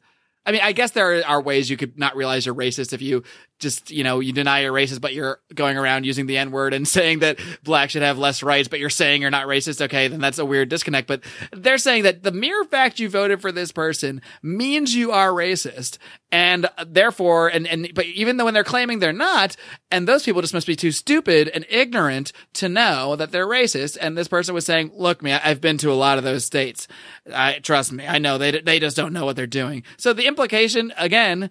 [0.48, 3.22] I mean, I guess there are ways you could not realize you're racist if you
[3.58, 6.74] just, you know, you deny you're racist, but you're going around using the N word
[6.74, 9.80] and saying that black should have less rights, but you're saying you're not racist.
[9.80, 11.08] Okay, then that's a weird disconnect.
[11.08, 15.30] But they're saying that the mere fact you voted for this person means you are
[15.30, 15.98] racist.
[16.30, 19.56] And therefore, and, and, but even though when they're claiming they're not,
[19.90, 23.96] and those people just must be too stupid and ignorant to know that they're racist.
[24.00, 26.86] And this person was saying, look, me, I've been to a lot of those states.
[27.32, 28.06] I trust me.
[28.06, 29.84] I know they, they just don't know what they're doing.
[29.96, 31.50] So the implication again,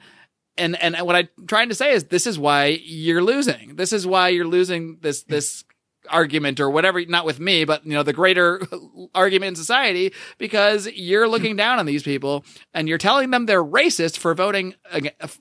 [0.58, 3.76] and and what I'm trying to say is this is why you're losing.
[3.76, 5.64] This is why you're losing this this
[6.10, 8.62] argument or whatever not with me but you know the greater
[9.16, 13.64] argument in society because you're looking down on these people and you're telling them they're
[13.64, 14.74] racist for voting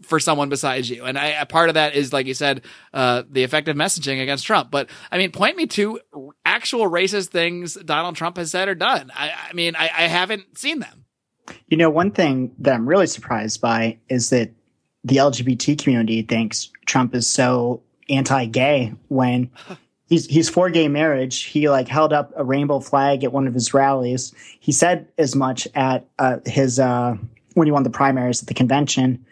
[0.02, 1.04] for someone besides you.
[1.04, 4.46] And I, a part of that is like you said uh, the effective messaging against
[4.46, 4.70] Trump.
[4.70, 6.00] But I mean point me to
[6.44, 9.10] actual racist things Donald Trump has said or done.
[9.14, 11.04] I, I mean I, I haven't seen them.
[11.68, 14.52] You know, one thing that I'm really surprised by is that
[15.06, 19.48] the LGBT community thinks Trump is so anti-gay when
[20.06, 21.44] he's he's for gay marriage.
[21.44, 24.34] He like held up a rainbow flag at one of his rallies.
[24.58, 27.16] He said as much at uh, his uh,
[27.54, 29.24] when he won the primaries at the convention,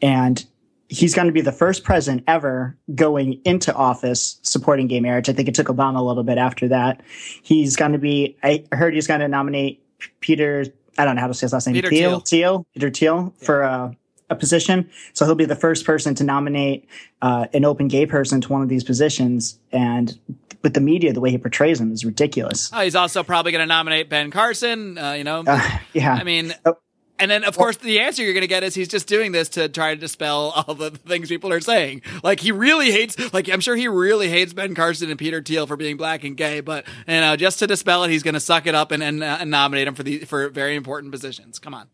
[0.00, 0.46] and
[0.88, 5.28] he's going to be the first president ever going into office supporting gay marriage.
[5.28, 7.02] I think it took Obama a little bit after that.
[7.42, 8.36] He's going to be.
[8.44, 9.82] I heard he's going to nominate
[10.20, 10.66] Peter.
[10.98, 11.74] I don't know how to say his last name.
[11.74, 12.20] Peter Thiel.
[12.20, 12.66] Thiel.
[12.74, 13.90] Peter Thiel for uh,
[14.30, 14.90] a position.
[15.12, 16.88] So he'll be the first person to nominate
[17.22, 19.58] uh, an open gay person to one of these positions.
[19.72, 20.18] And
[20.62, 22.70] with the media, the way he portrays him is ridiculous.
[22.72, 26.14] oh, he's also probably going to nominate Ben Carson uh, you know Uh, yeah.
[26.14, 26.76] I mean, Oh.
[27.20, 29.48] and then of course the answer you're going to get is he's just doing this
[29.50, 32.02] to try to dispel all the things people are saying.
[32.24, 35.68] Like he really hates, like I'm sure he really hates Ben Carson and Peter Thiel
[35.68, 38.40] for being black and gay, but you know, just to dispel it, he's going to
[38.40, 41.60] suck it up and and, uh, and nominate him for the for very important positions.
[41.60, 41.86] Come on.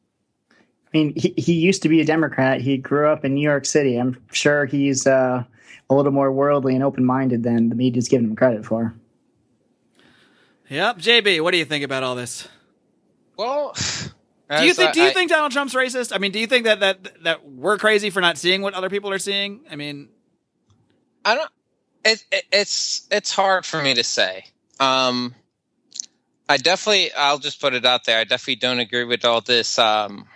[0.93, 2.61] Mean, he, he used to be a Democrat.
[2.61, 3.97] He grew up in New York City.
[3.97, 5.45] I'm sure he's uh,
[5.89, 8.95] a little more worldly and open minded than the media's giving him credit for.
[10.69, 12.49] Yep, JB, what do you think about all this?
[13.37, 14.93] Well, Do you as think?
[14.95, 16.15] Do you I- think Donald Trump's racist?
[16.15, 18.89] I mean, do you think that that that we're crazy for not seeing what other
[18.91, 19.61] people are seeing?
[19.71, 20.09] I mean,
[21.25, 21.51] I don't.
[22.05, 24.45] It, it, it's it's hard for me to say.
[24.81, 25.35] Um,
[26.49, 27.13] I definitely.
[27.13, 28.19] I'll just put it out there.
[28.19, 30.27] I definitely don't agree with all this um,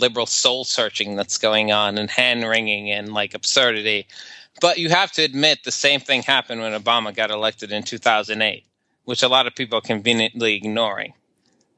[0.00, 4.06] liberal soul searching that's going on and hand wringing and like absurdity.
[4.60, 8.64] But you have to admit the same thing happened when Obama got elected in 2008,
[9.04, 11.12] which a lot of people are conveniently ignoring,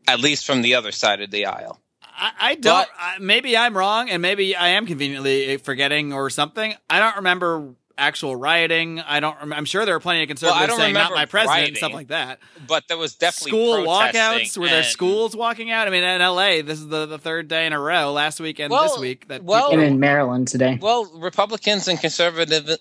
[0.06, 1.80] at least from the other side of the aisle.
[2.02, 2.62] I, I don't.
[2.62, 6.74] But- I, maybe I'm wrong, and maybe I am conveniently forgetting or something.
[6.90, 9.00] I don't remember actual rioting.
[9.00, 9.36] I don't.
[9.52, 11.76] I'm sure there are plenty of Well, I conservatives don't saying "not my president" and
[11.76, 12.38] stuff like that.
[12.66, 14.56] But there was definitely School walkouts.
[14.56, 15.86] Were there schools walking out?
[15.88, 18.12] I mean, in L.A., this is the, the third day in a row.
[18.12, 20.78] Last week and this week that well- people- And in Maryland today.
[20.80, 22.78] Well, Republicans and conservative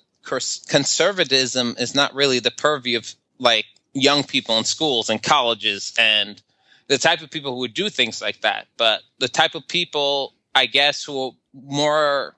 [0.67, 6.41] conservatism is not really the purview of like young people in schools and colleges and
[6.87, 8.67] the type of people who would do things like that.
[8.77, 12.35] But the type of people, I guess, who are more,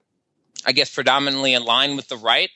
[0.65, 2.49] I guess, predominantly aligned with the right,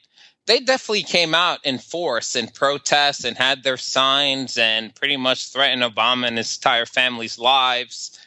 [0.45, 5.49] they definitely came out in force and protest and had their signs and pretty much
[5.51, 8.19] threatened Obama and his entire family's lives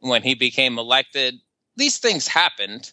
[0.00, 1.34] when he became elected.
[1.76, 2.92] These things happened,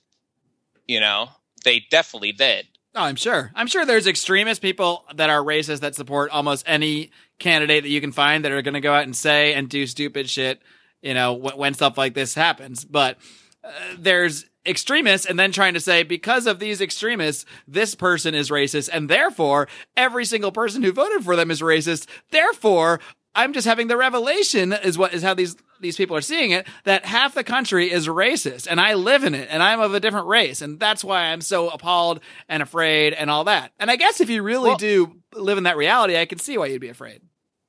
[0.88, 1.30] you know,
[1.64, 2.68] they definitely did.
[2.96, 3.52] Oh, I'm sure.
[3.56, 8.00] I'm sure there's extremist people that are racist that support almost any candidate that you
[8.00, 10.62] can find that are going to go out and say and do stupid shit,
[11.02, 12.86] you know, when, when stuff like this happens.
[12.86, 13.18] But
[13.64, 18.50] uh, there's extremists and then trying to say because of these extremists, this person is
[18.50, 22.08] racist and therefore every single person who voted for them is racist.
[22.32, 23.00] Therefore,
[23.34, 26.66] I'm just having the revelation is what is how these these people are seeing it
[26.86, 30.00] that half the country is racist and I live in it and I'm of a
[30.00, 33.74] different race and that's why I'm so appalled and afraid and all that.
[33.78, 36.58] And I guess if you really Well- do live in that reality, I can see
[36.58, 37.22] why you'd be afraid.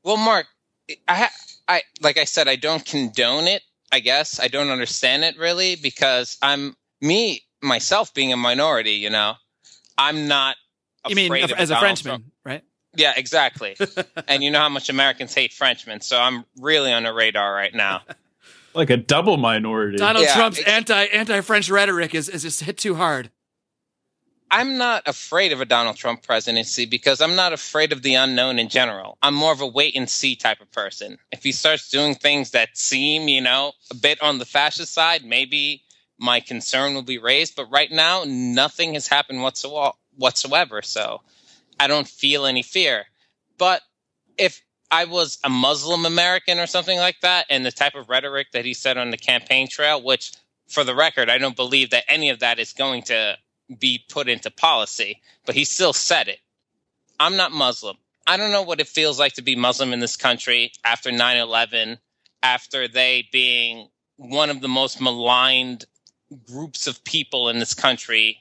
[0.04, 0.46] Well, Mark,
[1.08, 1.32] I, ha-
[1.66, 3.62] I, like I said, I don't condone it.
[3.90, 8.92] I guess I don't understand it really because I'm me myself being a minority.
[8.92, 9.34] You know,
[9.96, 10.56] I'm not.
[11.08, 12.24] You mean afraid of as a Frenchman, Trump.
[12.44, 12.62] right?
[12.94, 13.76] Yeah, exactly.
[14.28, 17.74] and you know how much Americans hate Frenchmen, so I'm really on the radar right
[17.74, 18.02] now.
[18.74, 19.96] Like a double minority.
[19.96, 23.30] Donald Yeah, Trump's anti anti French rhetoric is, is just hit too hard.
[24.50, 28.58] I'm not afraid of a Donald Trump presidency because I'm not afraid of the unknown
[28.58, 29.18] in general.
[29.22, 31.18] I'm more of a wait and see type of person.
[31.32, 35.24] If he starts doing things that seem, you know, a bit on the fascist side,
[35.24, 35.82] maybe
[36.18, 37.56] my concern will be raised.
[37.56, 40.82] But right now, nothing has happened whatsoever.
[40.82, 41.20] so
[41.78, 43.06] I don't feel any fear.
[43.58, 43.82] But
[44.38, 48.52] if I was a Muslim American or something like that, and the type of rhetoric
[48.52, 50.32] that he said on the campaign trail, which
[50.68, 53.36] for the record, I don't believe that any of that is going to
[53.78, 56.38] be put into policy, but he still said it.
[57.18, 57.96] I'm not Muslim.
[58.26, 61.36] I don't know what it feels like to be Muslim in this country after 9
[61.36, 61.98] 11,
[62.42, 65.84] after they being one of the most maligned
[66.46, 68.40] groups of people in this country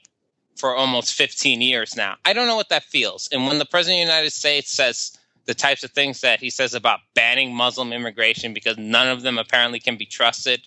[0.56, 2.16] for almost 15 years now.
[2.24, 3.28] I don't know what that feels.
[3.30, 6.50] And when the President of the United States says the types of things that he
[6.50, 10.66] says about banning Muslim immigration because none of them apparently can be trusted,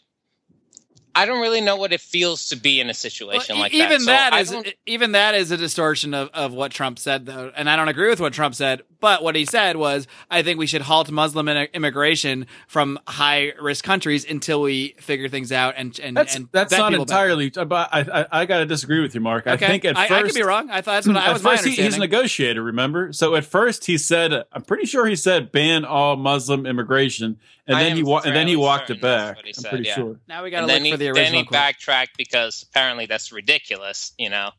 [1.20, 3.80] I don't really know what it feels to be in a situation Well, like e-
[3.80, 3.92] that.
[3.92, 7.70] even So is even that is a distortion of, of what Trump said though and
[7.70, 10.68] I don't agree with what Trump said but what he said was I think we
[10.68, 16.16] should halt Muslim immigration from high risk countries until we figure things out and and
[16.16, 17.30] That's and that's not people better.
[17.30, 17.50] entirely.
[17.50, 19.48] But I I, I got to disagree with you, Mark.
[19.48, 19.66] okay.
[19.66, 21.34] I think at I, first I could be wrong I thought that's what I at
[21.34, 22.62] was my first he, he's a negotiator.
[22.64, 27.40] Remember, so at first he said, "I'm pretty sure he said ban all Muslim immigration,"
[27.68, 29.38] and I then he wa- and then he walked it back.
[29.38, 29.96] what he I'm said, pretty yeah.
[29.96, 30.20] sure.
[30.28, 31.52] now we got to and look he, for the then original he quote.
[31.54, 34.14] backtracked because apparently that's ridiculous.
[34.18, 34.52] You know,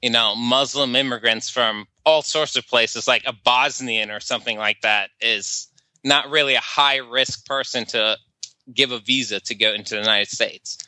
[0.00, 4.80] you know, Muslim immigrants from all sorts of places, like a Bosnian or something like
[4.82, 5.68] that, is
[6.04, 8.16] not really a high risk person to
[8.72, 10.78] give a visa to go into the United States.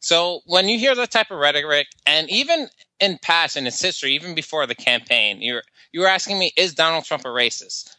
[0.00, 2.68] So when you hear that type of rhetoric, and even
[3.00, 5.62] in past in its history, even before the campaign, you're
[5.92, 7.96] you were asking me, is Donald Trump a racist?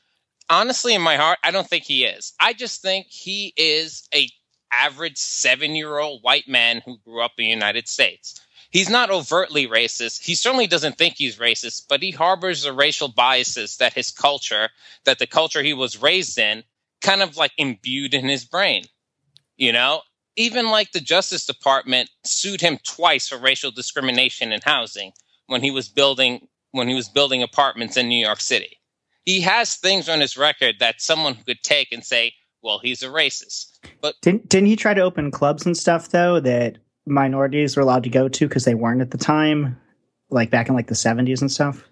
[0.49, 2.33] Honestly, in my heart, I don't think he is.
[2.39, 4.29] I just think he is a
[4.71, 8.41] average seven year old white man who grew up in the United States.
[8.71, 10.23] He's not overtly racist.
[10.23, 14.69] He certainly doesn't think he's racist, but he harbors the racial biases that his culture,
[15.05, 16.63] that the culture he was raised in,
[17.01, 18.83] kind of like imbued in his brain.
[19.57, 20.01] You know,
[20.35, 25.13] even like the Justice Department sued him twice for racial discrimination in housing
[25.47, 28.77] when he was building when he was building apartments in New York City.
[29.25, 33.07] He has things on his record that someone could take and say, well, he's a
[33.07, 33.68] racist.
[34.01, 38.03] But Didn't didn't he try to open clubs and stuff though that minorities were allowed
[38.03, 39.79] to go to because they weren't at the time,
[40.29, 41.83] like back in like the seventies and stuff.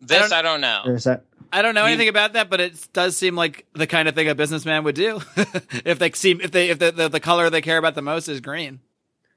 [0.00, 0.82] This don't- I don't know.
[0.86, 1.24] Is that?
[1.52, 4.14] I don't know You- anything about that, but it does seem like the kind of
[4.14, 5.20] thing a businessman would do
[5.84, 8.28] if they seem if they if the, the the color they care about the most
[8.28, 8.80] is green.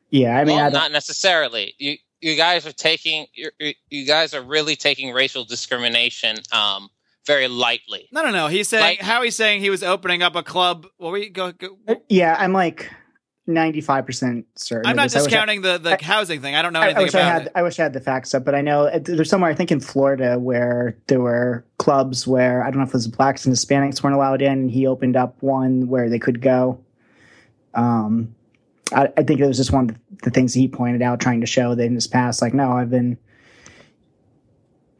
[0.09, 1.73] Yeah, I mean, well, I don't, necessarily.
[1.77, 3.49] You you guys are taking you
[3.89, 6.89] you guys are really taking racial discrimination um
[7.25, 8.07] very lightly.
[8.11, 8.47] No, no, no.
[8.47, 10.87] He's saying Like- how he's saying he was opening up a club.
[10.99, 11.51] Well, we go.
[11.51, 11.77] go
[12.09, 12.91] yeah, I'm like
[13.47, 14.85] ninety five percent certain.
[14.89, 15.15] I'm not this.
[15.15, 16.55] I wish I- the the I- housing thing.
[16.55, 17.41] I don't know I, I anything wish I about had.
[17.47, 17.51] it.
[17.55, 19.79] I wish I had the facts up, but I know there's somewhere I think in
[19.79, 24.01] Florida where there were clubs where I don't know if it was blacks and Hispanics
[24.03, 24.69] weren't allowed in.
[24.69, 26.79] He opened up one where they could go.
[27.73, 28.35] Um,
[28.93, 31.47] I, I think it was just one of the things he pointed out, trying to
[31.47, 33.17] show that in his past, like, no, I've been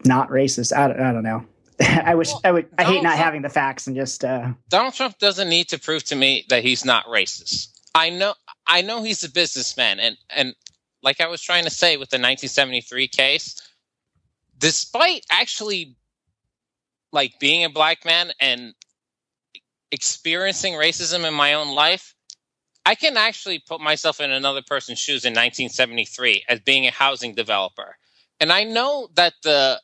[0.05, 0.75] not racist.
[0.75, 1.45] I don't, I don't know.
[2.05, 2.67] I wish I would.
[2.77, 4.23] I hate not Trump- having the facts and just.
[4.23, 7.69] uh Donald Trump doesn't need to prove to me that he's not racist.
[7.95, 8.33] I know
[8.67, 10.55] I know he's a businessman and and
[11.03, 13.61] like I was trying to say with the 1973 case,
[14.57, 15.95] despite actually
[17.11, 18.73] like being a black man and
[19.91, 22.15] experiencing racism in my own life,
[22.85, 27.35] I can actually put myself in another person's shoes in 1973 as being a housing
[27.35, 27.97] developer.
[28.39, 29.81] And I know that the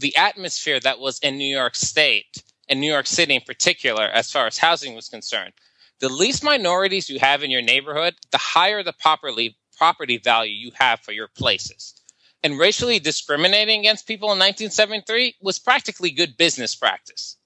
[0.00, 4.30] the atmosphere that was in New York State and New York City in particular, as
[4.30, 5.52] far as housing was concerned,
[6.00, 10.72] the least minorities you have in your neighborhood, the higher the properly property value you
[10.74, 11.94] have for your places.
[12.42, 17.36] And racially discriminating against people in 1973 was practically good business practice.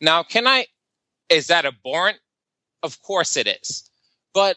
[0.00, 0.66] Now, can I?
[1.28, 2.18] Is that abhorrent?
[2.82, 3.90] Of course it is.
[4.32, 4.56] But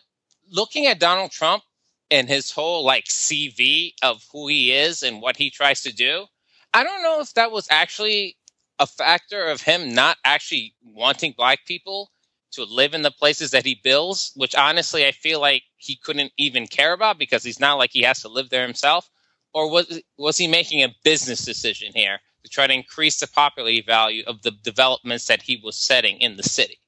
[0.51, 1.63] looking at Donald Trump
[2.11, 6.27] and his whole like CV of who he is and what he tries to do,
[6.73, 8.37] I don't know if that was actually
[8.79, 12.11] a factor of him not actually wanting black people
[12.51, 16.31] to live in the places that he builds, which honestly I feel like he couldn't
[16.37, 19.09] even care about because he's not like he has to live there himself.
[19.53, 23.81] Or was was he making a business decision here to try to increase the property
[23.81, 26.79] value of the developments that he was setting in the city?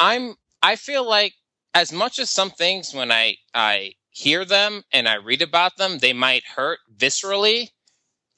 [0.00, 1.34] I'm I feel like
[1.74, 5.98] as much as some things when I I hear them and I read about them,
[5.98, 7.70] they might hurt viscerally.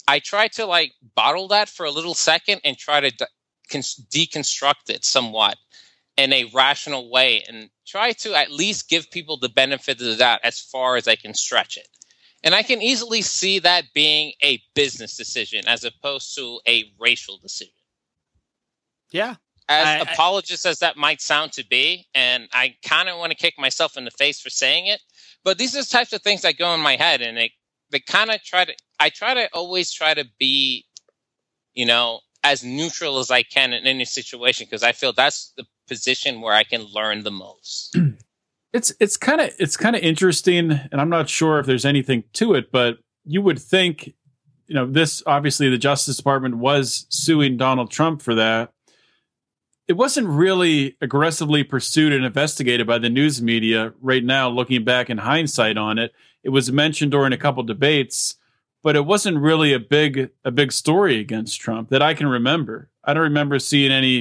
[0.09, 3.27] I try to like bottle that for a little second and try to de-
[3.71, 5.57] deconstruct it somewhat
[6.17, 10.17] in a rational way and try to at least give people the benefit of the
[10.17, 11.89] doubt as far as I can stretch it.
[12.43, 17.39] And I can easily see that being a business decision as opposed to a racial
[17.39, 17.75] decision.
[19.11, 19.37] Yeah.
[19.69, 23.33] As I- I- apologist as that might sound to be, and I kind of want
[23.33, 25.03] to kick myself in the face for saying it,
[25.43, 27.53] but these are the types of things that go in my head, and they
[27.91, 28.75] they kind of try to.
[28.99, 30.87] I try to always try to be,
[31.75, 35.65] you know, as neutral as I can in any situation because I feel that's the
[35.89, 37.97] position where I can learn the most.
[38.73, 42.25] it's it's kind of it's kind of interesting and i'm not sure if there's anything
[42.33, 44.13] to it but you would think
[44.67, 48.73] you know this obviously the justice department was suing donald trump for that.
[49.89, 55.09] It wasn't really aggressively pursued and investigated by the news media right now looking back
[55.09, 56.11] in hindsight on it.
[56.43, 58.35] It was mentioned during a couple debates
[58.87, 62.89] but it wasn't really a big a big story against trump that i can remember.
[63.03, 64.15] I don't remember seeing any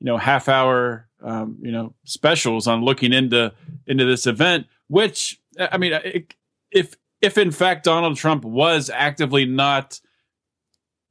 [0.00, 3.52] you know half hour um, you know specials on looking into
[3.86, 6.24] into this event which i mean
[6.72, 10.00] if if in fact donald trump was actively not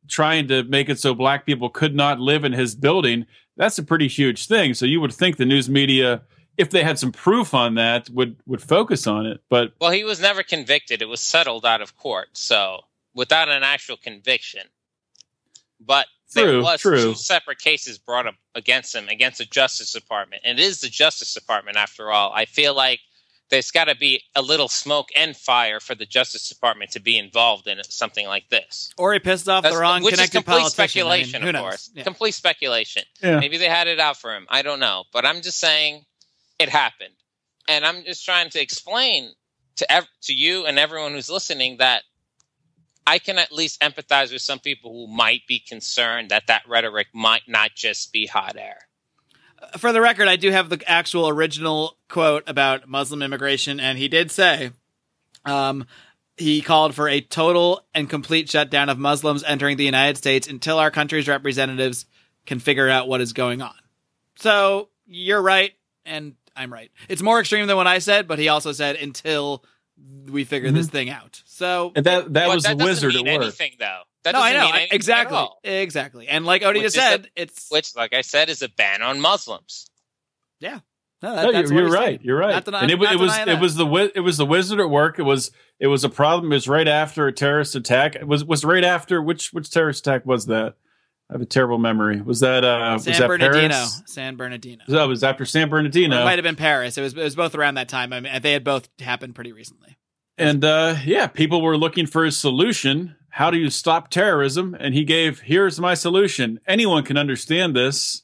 [0.09, 3.83] trying to make it so black people could not live in his building that's a
[3.83, 4.73] pretty huge thing.
[4.73, 6.21] So you would think the news media
[6.57, 10.03] if they had some proof on that would would focus on it but Well, he
[10.03, 12.81] was never convicted; it was settled out of court, so
[13.19, 14.61] without an actual conviction.
[15.77, 17.01] But there True, was true.
[17.01, 20.43] two separate cases brought up against him against the Justice Department.
[20.45, 22.31] And it is the Justice Department, after all.
[22.33, 23.01] I feel like
[23.49, 27.17] there's got to be a little smoke and fire for the Justice Department to be
[27.17, 28.89] involved in something like this.
[28.97, 30.79] Or he pissed off the wrong which is connected complete politician.
[30.79, 31.61] I mean, speculation, who of knows?
[31.61, 31.91] course.
[31.93, 32.03] Yeah.
[32.03, 33.03] Complete speculation.
[33.21, 34.45] yeah Maybe they had it out for him.
[34.49, 35.03] I don't know.
[35.11, 36.05] But I'm just saying
[36.57, 37.15] it happened.
[37.67, 39.33] And I'm just trying to explain
[39.75, 42.03] to ev- to you and everyone who's listening that
[43.05, 47.07] I can at least empathize with some people who might be concerned that that rhetoric
[47.13, 48.77] might not just be hot air.
[49.77, 54.07] For the record, I do have the actual original quote about Muslim immigration, and he
[54.07, 54.71] did say,
[55.45, 55.85] um,
[56.37, 60.79] he called for a total and complete shutdown of Muslims entering the United States until
[60.79, 62.05] our country's representatives
[62.45, 63.75] can figure out what is going on.
[64.37, 65.73] So you're right,
[66.05, 66.91] and I'm right.
[67.09, 69.63] It's more extreme than what I said, but he also said until
[70.27, 71.43] we figure this thing out.
[71.59, 73.99] So and that that But was that the wizard mean at work anything, though.
[74.23, 76.27] That no, I know mean exactly, exactly.
[76.29, 79.01] And like Odie Which just said, a- it's Which, like I said, is a ban
[79.01, 79.85] on Muslims.
[80.61, 80.79] No,
[81.21, 82.05] that, No, that's you're, you're right.
[82.05, 82.19] saying.
[82.23, 82.51] You're right.
[82.53, 84.45] Not deny- and it, not it was denying it was the wi- it was the
[84.45, 85.19] wizard at work.
[85.19, 86.51] It was it was a problem.
[86.51, 88.15] It was right after a terrorist attack.
[88.15, 90.75] It was was right after which which terrorist attack was that?
[91.29, 92.21] I have a terrible memory.
[92.21, 93.67] Was that uh San was that Bernardino.
[93.69, 94.01] Paris?
[94.05, 94.83] San Bernardino.
[94.87, 96.21] That was after San Or Bernardino.
[96.21, 96.97] It might have been Paris.
[96.97, 98.13] It was it was both around that time.
[98.13, 99.97] I mean, they had both happened pretty recently.
[100.39, 103.15] And uh, yeah, people were looking for a solution.
[103.29, 104.75] How do you stop terrorism?
[104.79, 106.59] And he gave, here's my solution.
[106.65, 108.23] Anyone can understand this.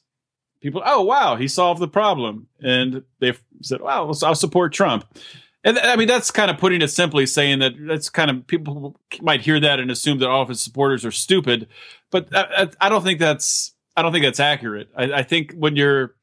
[0.62, 2.48] People, oh, wow, he solved the problem.
[2.60, 5.04] And they said, wow, I'll support Trump.
[5.62, 8.98] And I mean, that's kind of putting it simply, saying that that's kind of people
[9.20, 11.68] might hear that and assume that all of his supporters are stupid.
[12.10, 14.88] But I, I don't think that's, I don't think that's accurate.
[14.96, 16.14] I, I think when you're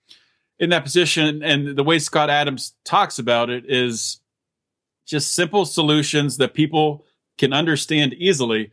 [0.60, 4.20] in that position and the way Scott Adams talks about it is
[5.06, 7.06] just simple solutions that people
[7.38, 8.72] can understand easily.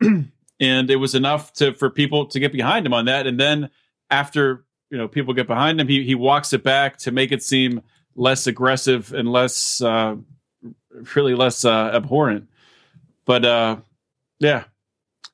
[0.00, 3.26] and it was enough to for people to get behind him on that.
[3.26, 3.70] And then
[4.10, 7.42] after you know people get behind him, he he walks it back to make it
[7.42, 7.82] seem
[8.14, 10.16] less aggressive and less uh,
[11.14, 12.48] really less uh, abhorrent.
[13.24, 13.76] But uh,
[14.38, 14.64] yeah,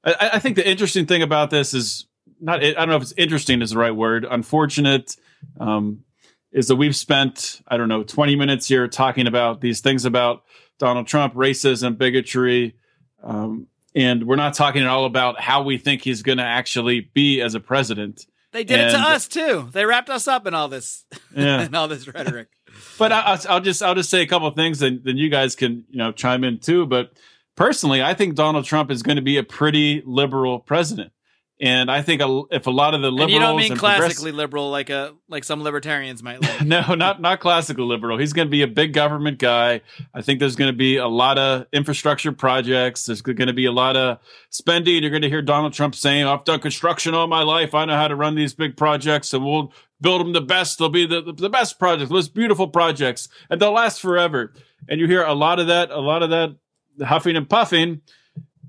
[0.05, 2.07] I, I think the interesting thing about this is
[2.41, 2.63] not.
[2.63, 4.27] I don't know if it's interesting is the right word.
[4.29, 5.17] Unfortunate.
[5.59, 6.05] Um,
[6.53, 10.43] is that we've spent I don't know 20 minutes here talking about these things about
[10.79, 12.77] Donald Trump, racism, bigotry,
[13.23, 17.01] um, and we're not talking at all about how we think he's going to actually
[17.13, 18.25] be as a president.
[18.53, 19.69] They did it to us too.
[19.73, 21.05] They wrapped us up in all this,
[21.37, 21.63] Yeah.
[21.67, 22.49] in all this rhetoric.
[22.99, 25.29] But I, I'll- I'll just I'll just say a couple of things, and then you
[25.29, 26.87] guys can you know chime in too.
[26.87, 27.11] But
[27.57, 31.13] personally, I think Donald Trump is going to be a pretty liberal president,
[31.61, 33.99] and I think a, if a lot of the liberals and you don't mean progress-
[33.99, 36.41] classically liberal, like a like some libertarians might.
[36.41, 36.63] Like.
[36.65, 38.17] no, not not classical liberal.
[38.17, 39.83] He's going to be a big government guy.
[40.15, 43.05] I think there's going to be a lot of infrastructure projects.
[43.05, 45.03] There's going to be a lot of spending.
[45.03, 47.75] You're going to hear Donald Trump saying, "I've done construction all my life.
[47.75, 50.79] I know how to run these big projects, and we'll build them the best.
[50.79, 54.55] They'll be the the best projects, the most beautiful projects, and they'll last forever."
[54.89, 56.57] And you hear a lot of that, a lot of that
[57.05, 58.01] huffing and puffing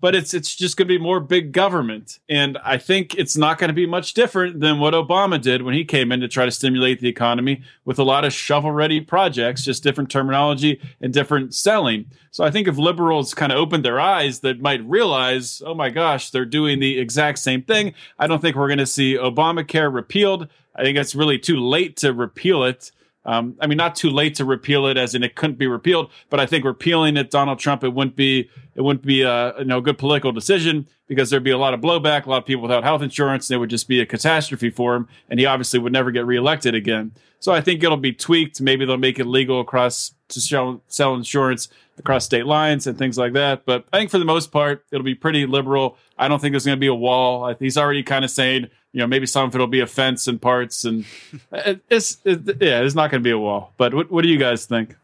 [0.02, 2.20] but it's it's just going to be more big government.
[2.28, 5.74] And i think it's not going to be much different than what obama did when
[5.74, 9.00] he came in to try to stimulate the economy with a lot of shovel ready
[9.00, 12.06] projects just different terminology and different selling.
[12.32, 15.90] So i think if liberals kind of opened their eyes that might realize oh my
[15.90, 17.94] gosh they're doing the exact same thing.
[18.18, 20.48] I don't think we're going to see obamacare repealed.
[20.76, 22.92] I think it's really too late to repeal it
[23.24, 26.10] um, I mean, not too late to repeal it, as in it couldn't be repealed.
[26.30, 29.66] But I think repealing it, Donald Trump, it wouldn't be it wouldn't be a you
[29.66, 32.64] know good political decision because there'd be a lot of blowback, a lot of people
[32.64, 33.50] without health insurance.
[33.50, 36.26] And it would just be a catastrophe for him, and he obviously would never get
[36.26, 37.12] reelected again.
[37.40, 38.62] So I think it'll be tweaked.
[38.62, 43.18] Maybe they'll make it legal across to sell, sell insurance across state lines and things
[43.18, 43.66] like that.
[43.66, 45.98] But I think for the most part, it'll be pretty liberal.
[46.18, 47.54] I don't think there's going to be a wall.
[47.60, 50.40] He's already kind of saying, you know, maybe some of it'll be a fence in
[50.40, 51.06] parts, and
[51.52, 53.74] it- it's it, yeah, it's not going to be a wall.
[53.78, 54.96] But what what do you guys think?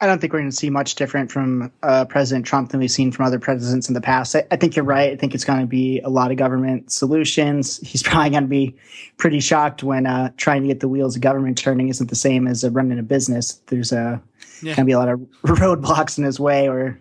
[0.00, 2.90] I don't think we're going to see much different from uh, President Trump than we've
[2.90, 4.34] seen from other presidents in the past.
[4.34, 5.12] I, I think you're right.
[5.12, 7.78] I think it's going to be a lot of government solutions.
[7.86, 8.74] He's probably going to be
[9.16, 12.48] pretty shocked when uh, trying to get the wheels of government turning isn't the same
[12.48, 13.62] as uh, running a business.
[13.68, 14.18] There's uh,
[14.60, 14.74] Yeah.
[14.74, 16.98] going to be a lot of roadblocks in his way, or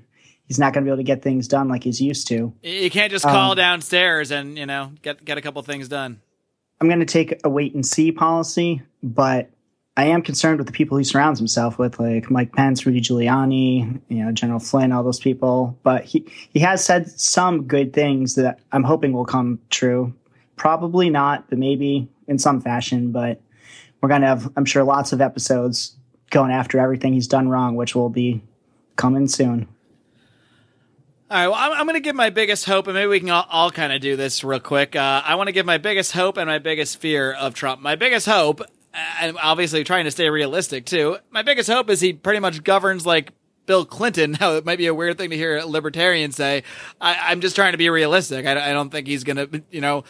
[0.52, 2.54] he's not going to be able to get things done like he's used to.
[2.62, 6.20] You can't just call Um, downstairs and you know get get a couple things done.
[6.82, 9.50] I'm going to take a wait and see policy, but
[9.96, 14.02] I am concerned with the people he surrounds himself with, like Mike Pence, Rudy Giuliani,
[14.10, 15.80] you know, General Flynn, all those people.
[15.84, 20.14] But he he has said some good things that I'm hoping will come true.
[20.58, 23.14] Probably not, but maybe in some fashion.
[23.14, 23.40] But
[24.02, 25.96] we're going to have, I'm sure, lots of episodes
[26.30, 28.42] going after everything he's done wrong, which will be
[28.98, 29.70] coming soon.
[31.32, 33.30] All right, well, I'm, I'm going to give my biggest hope, and maybe we can
[33.30, 34.98] all, all kind of do this real quick.
[34.98, 37.80] Uh, I want to give my biggest hope and my biggest fear of Trump.
[37.82, 38.60] My biggest hope,
[39.22, 43.06] and obviously trying to stay realistic too, my biggest hope is he pretty much governs
[43.06, 43.32] like
[43.66, 44.36] Bill Clinton.
[44.42, 46.64] Now, it might be a weird thing to hear a libertarian say.
[47.00, 48.46] I, I'm just trying to be realistic.
[48.46, 50.04] I, I don't think he's going to, you know,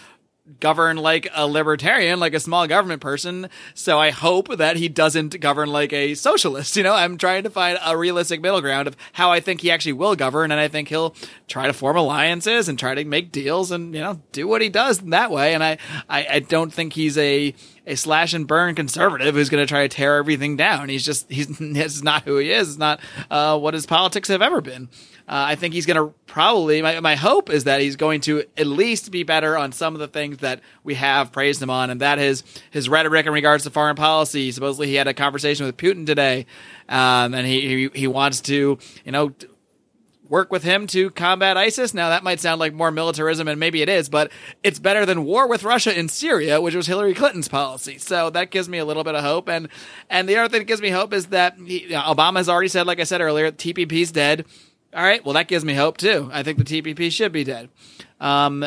[0.59, 3.49] govern like a libertarian, like a small government person.
[3.73, 6.75] So I hope that he doesn't govern like a socialist.
[6.81, 9.69] You know, I'm trying to find a realistic middle ground of how I think he
[9.69, 10.51] actually will govern.
[10.51, 11.13] And I think he'll
[11.47, 14.69] try to form alliances and try to make deals and, you know, do what he
[14.69, 15.53] does in that way.
[15.53, 15.77] And I,
[16.09, 17.53] I, I don't think he's a,
[17.85, 20.89] a slash and burn conservative who's going to try to tear everything down.
[20.89, 22.69] He's just, he's, it's not who he is.
[22.69, 22.99] It's not,
[23.29, 24.89] uh, what his politics have ever been.
[25.31, 28.43] Uh, I think he's going to probably, my, my hope is that he's going to
[28.57, 31.89] at least be better on some of the things that we have praised him on,
[31.89, 34.51] and that is his rhetoric in regards to foreign policy.
[34.51, 36.47] Supposedly he had a conversation with Putin today,
[36.89, 39.33] um, and he, he, he wants to, you know,
[40.27, 41.93] work with him to combat ISIS.
[41.93, 45.23] Now that might sound like more militarism, and maybe it is, but it's better than
[45.23, 47.97] war with Russia in Syria, which was Hillary Clinton's policy.
[47.99, 49.47] So that gives me a little bit of hope.
[49.47, 49.69] And
[50.09, 52.85] and the other thing that gives me hope is that he, Obama has already said,
[52.85, 54.45] like I said earlier, TPP's dead.
[54.93, 56.29] All right, well that gives me hope too.
[56.33, 57.69] I think the TPP should be dead.
[58.19, 58.65] Um,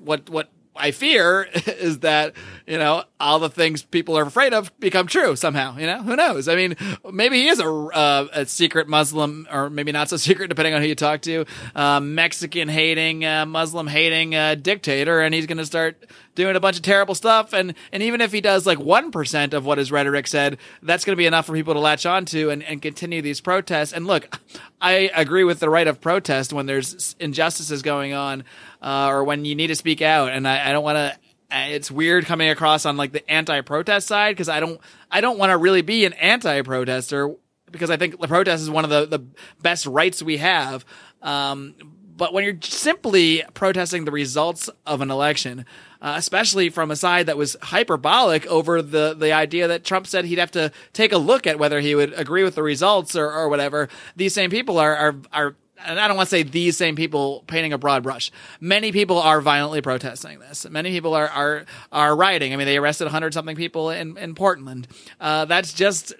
[0.00, 2.34] what what I fear is that,
[2.66, 5.76] you know, all the things people are afraid of become true somehow.
[5.76, 6.48] You know, who knows?
[6.48, 6.76] I mean,
[7.10, 10.82] maybe he is a, uh, a secret Muslim, or maybe not so secret, depending on
[10.82, 11.44] who you talk to,
[11.74, 16.04] uh, Mexican hating, uh, Muslim hating uh, dictator, and he's going to start
[16.34, 17.52] doing a bunch of terrible stuff.
[17.52, 21.14] And, and even if he does like 1% of what his rhetoric said, that's going
[21.14, 23.92] to be enough for people to latch onto and, and continue these protests.
[23.92, 24.38] And look,
[24.80, 28.44] I agree with the right of protest when there's injustices going on,
[28.80, 30.30] uh, or when you need to speak out.
[30.30, 31.18] And I, I don't want to,
[31.50, 34.80] it's weird coming across on like the anti-protest side because I don't
[35.10, 37.34] I don't want to really be an anti-protester
[37.70, 39.24] because I think the protest is one of the the
[39.62, 40.84] best rights we have.
[41.22, 41.74] Um,
[42.16, 45.64] but when you're simply protesting the results of an election,
[46.02, 50.24] uh, especially from a side that was hyperbolic over the the idea that Trump said
[50.24, 53.30] he'd have to take a look at whether he would agree with the results or,
[53.30, 55.56] or whatever, these same people are are are
[55.86, 58.30] and I don't want to say these same people painting a broad brush.
[58.60, 60.68] Many people are violently protesting this.
[60.68, 62.52] Many people are are are rioting.
[62.52, 64.88] I mean, they arrested hundred something people in in Portland.
[65.20, 66.12] Uh, that's just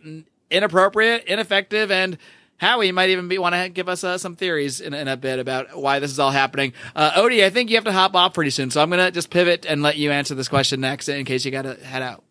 [0.51, 2.19] inappropriate, ineffective, and
[2.59, 5.39] Howie might even be want to give us uh, some theories in, in, a bit
[5.39, 6.73] about why this is all happening.
[6.95, 9.31] Uh, Odie, I think you have to hop off pretty soon, so I'm gonna just
[9.31, 12.25] pivot and let you answer this question next in case you got to head out.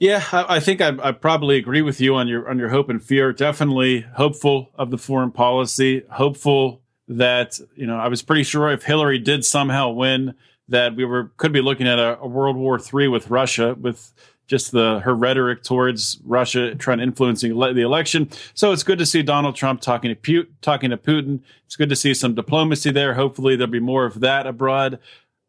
[0.00, 2.88] Yeah, I, I think I, I, probably agree with you on your on your hope
[2.88, 3.34] and fear.
[3.34, 6.02] Definitely hopeful of the foreign policy.
[6.10, 10.34] Hopeful that you know I was pretty sure if Hillary did somehow win,
[10.68, 14.14] that we were could be looking at a, a World War III with Russia with
[14.46, 18.30] just the her rhetoric towards Russia trying to influence the election.
[18.54, 21.40] So it's good to see Donald Trump talking to Putin, talking to Putin.
[21.66, 23.12] It's good to see some diplomacy there.
[23.12, 24.98] Hopefully there'll be more of that abroad.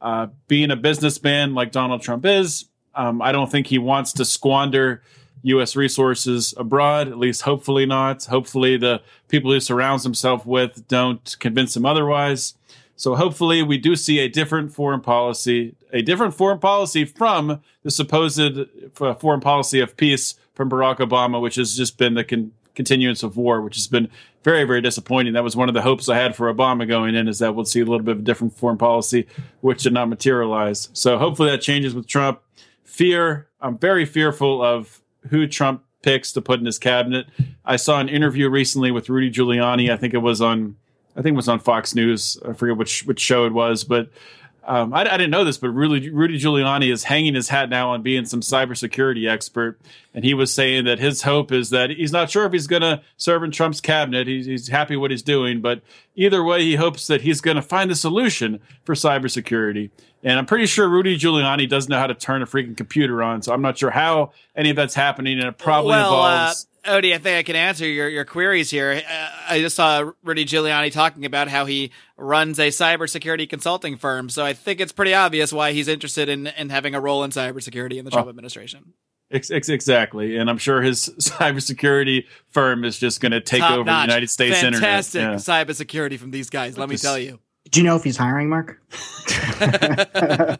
[0.01, 2.65] Uh, being a businessman like Donald Trump is,
[2.95, 5.01] um, I don't think he wants to squander
[5.43, 5.75] U.S.
[5.75, 7.07] resources abroad.
[7.07, 8.25] At least, hopefully not.
[8.25, 12.55] Hopefully, the people he surrounds himself with don't convince him otherwise.
[12.95, 17.89] So hopefully we do see a different foreign policy, a different foreign policy from the
[17.89, 22.51] supposed uh, foreign policy of peace from Barack Obama, which has just been the con-
[22.75, 24.07] continuance of war, which has been
[24.43, 25.33] very, very disappointing.
[25.33, 27.65] That was one of the hopes I had for Obama going in, is that we'll
[27.65, 29.25] see a little bit of a different foreign policy,
[29.61, 30.89] which did not materialize.
[30.93, 32.39] So hopefully that changes with Trump.
[32.91, 37.25] Fear, I'm very fearful of who Trump picks to put in his cabinet.
[37.63, 39.89] I saw an interview recently with Rudy Giuliani.
[39.89, 40.75] I think it was on
[41.15, 42.37] I think it was on Fox News.
[42.45, 44.09] I forget which which show it was, but
[44.63, 47.91] um, I, I, didn't know this, but Rudy, Rudy Giuliani is hanging his hat now
[47.91, 49.79] on being some cybersecurity expert,
[50.13, 52.83] and he was saying that his hope is that he's not sure if he's going
[52.83, 54.27] to serve in Trump's cabinet.
[54.27, 55.81] He's, he's happy what he's doing, but
[56.15, 59.89] either way, he hopes that he's going to find the solution for cybersecurity.
[60.23, 63.41] And I'm pretty sure Rudy Giuliani doesn't know how to turn a freaking computer on,
[63.41, 66.63] so I'm not sure how any of that's happening, and it probably well, involves.
[66.63, 69.03] Uh- Odie, I think I can answer your, your queries here.
[69.07, 74.29] Uh, I just saw Rudy Giuliani talking about how he runs a cybersecurity consulting firm.
[74.29, 77.31] So I think it's pretty obvious why he's interested in, in having a role in
[77.31, 78.29] cybersecurity in the Trump oh.
[78.29, 78.93] administration.
[79.31, 80.37] Ex- ex- exactly.
[80.37, 84.07] And I'm sure his cybersecurity firm is just going to take Top over notch.
[84.07, 85.45] the United States Fantastic internet.
[85.45, 86.05] Fantastic yeah.
[86.05, 87.39] cybersecurity from these guys, let me tell you.
[87.69, 88.81] Do you know if he's hiring, Marc?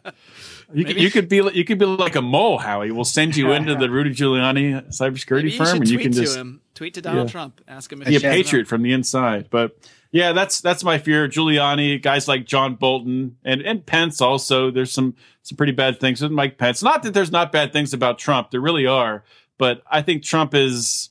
[0.74, 2.90] You could, you could be you could be like a mole, Howie.
[2.90, 6.60] We'll send you into the Rudy Giuliani cybersecurity Maybe firm, and you can just him.
[6.74, 7.32] tweet to Donald yeah.
[7.32, 8.02] Trump, ask him.
[8.02, 9.48] If be a patriot from the inside.
[9.50, 9.76] But
[10.10, 11.28] yeah, that's that's my fear.
[11.28, 14.70] Giuliani, guys like John Bolton and and Pence also.
[14.70, 16.82] There's some some pretty bad things with Mike Pence.
[16.82, 18.50] Not that there's not bad things about Trump.
[18.50, 19.24] There really are,
[19.58, 21.10] but I think Trump is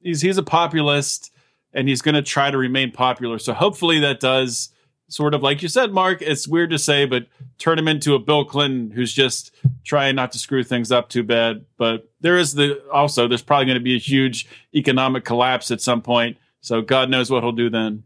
[0.00, 1.32] he's he's a populist
[1.72, 3.38] and he's going to try to remain popular.
[3.38, 4.70] So hopefully that does
[5.12, 6.22] sort of like you said, Marc.
[6.22, 7.26] It's weird to say, but
[7.58, 9.54] turn him into a Bill Clinton who's just
[9.84, 11.66] trying not to screw things up too bad.
[11.76, 15.80] But there is the also there's probably going to be a huge economic collapse at
[15.80, 16.38] some point.
[16.60, 18.04] So God knows what he'll do then.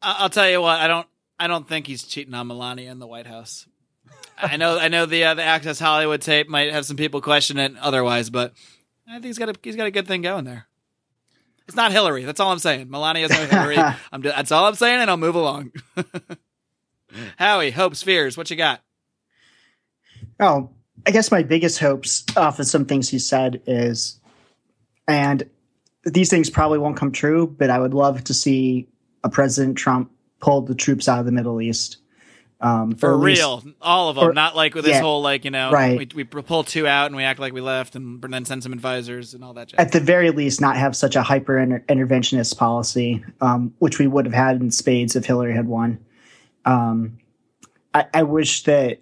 [0.00, 0.80] I'll tell you what.
[0.80, 1.06] I don't.
[1.38, 3.66] I don't think he's cheating on Melania in the White House.
[4.38, 4.78] I know.
[4.78, 8.30] I know the uh, the Access Hollywood tape might have some people question it otherwise,
[8.30, 8.54] but
[9.06, 10.66] I think he's got a he's got a good thing going there.
[11.72, 12.24] It's not Hillary.
[12.24, 12.90] That's all I'm saying.
[12.90, 13.78] Melania is no Hillary.
[14.12, 15.72] I'm, that's all I'm saying, and I'll move along.
[17.38, 18.36] Howie, hopes, fears.
[18.36, 18.82] What you got?
[20.38, 20.68] Oh,
[21.06, 24.20] I guess my biggest hopes off of some things he said is,
[25.08, 25.48] and
[26.04, 28.86] these things probably won't come true, but I would love to see
[29.24, 31.96] a President Trump pull the troops out of the Middle East.
[32.64, 35.00] Um, For or at least- real, all of them, or- not like with this yeah,
[35.00, 35.98] whole like you know, right.
[36.14, 38.72] we, we pull two out and we act like we left, and then send some
[38.72, 39.68] advisors and all that.
[39.68, 39.80] Jazz.
[39.80, 44.06] at the very least, not have such a hyper inter- interventionist policy, um, which we
[44.06, 45.98] would have had in spades if Hillary had won.
[46.64, 47.18] Um,
[47.92, 49.00] I, I wish that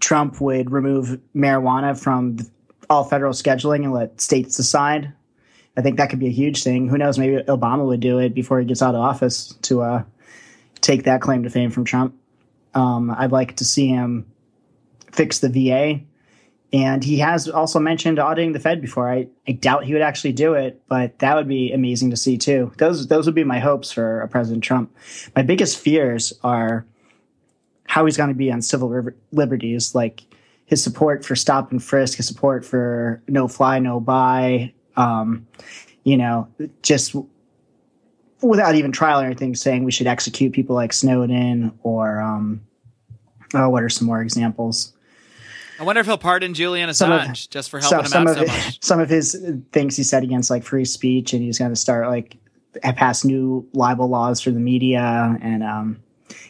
[0.00, 2.50] Trump would remove marijuana from th-
[2.88, 5.12] all federal scheduling and let states decide.
[5.76, 6.88] I think that could be a huge thing.
[6.88, 7.18] Who knows?
[7.20, 10.02] Maybe Obama would do it before he gets out of office to uh,
[10.80, 12.16] take that claim to fame from Trump.
[12.74, 14.26] Um, I'd like to see him
[15.12, 16.00] fix the VA.
[16.72, 19.10] And he has also mentioned auditing the Fed before.
[19.10, 22.38] I, I doubt he would actually do it, but that would be amazing to see
[22.38, 22.72] too.
[22.78, 24.94] Those those would be my hopes for uh, President Trump.
[25.34, 26.86] My biggest fears are
[27.88, 30.22] how he's going to be on civil liberties, like
[30.66, 34.72] his support for stop and frisk, his support for no fly, no buy.
[34.96, 35.48] Um,
[36.04, 36.46] you know,
[36.82, 37.16] just
[38.42, 42.60] without even trial or anything, saying we should execute people like Snowden or um,
[43.54, 44.92] oh, what are some more examples?
[45.78, 48.30] I wonder if he'll pardon Julian Some of- Assange just for helping him some out
[48.32, 48.82] of so it- much.
[48.84, 49.34] some of his
[49.72, 52.36] things he said against like free speech, and he's going to start like
[52.96, 56.02] pass new libel laws for the media, and um,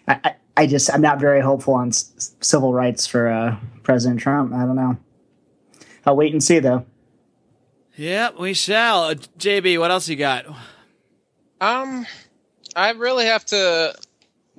[0.09, 4.21] I, I, I just I'm not very hopeful on s- civil rights for uh, President
[4.21, 4.53] Trump.
[4.53, 4.97] I don't know.
[6.05, 6.85] I'll wait and see though.
[7.97, 9.05] Yeah, we shall.
[9.05, 10.45] Uh, JB, what else you got?
[11.61, 12.07] Um,
[12.75, 13.95] I really have to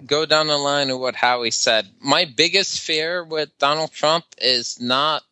[0.05, 1.87] go down the line of what Howie said.
[1.99, 5.23] My biggest fear with Donald Trump is not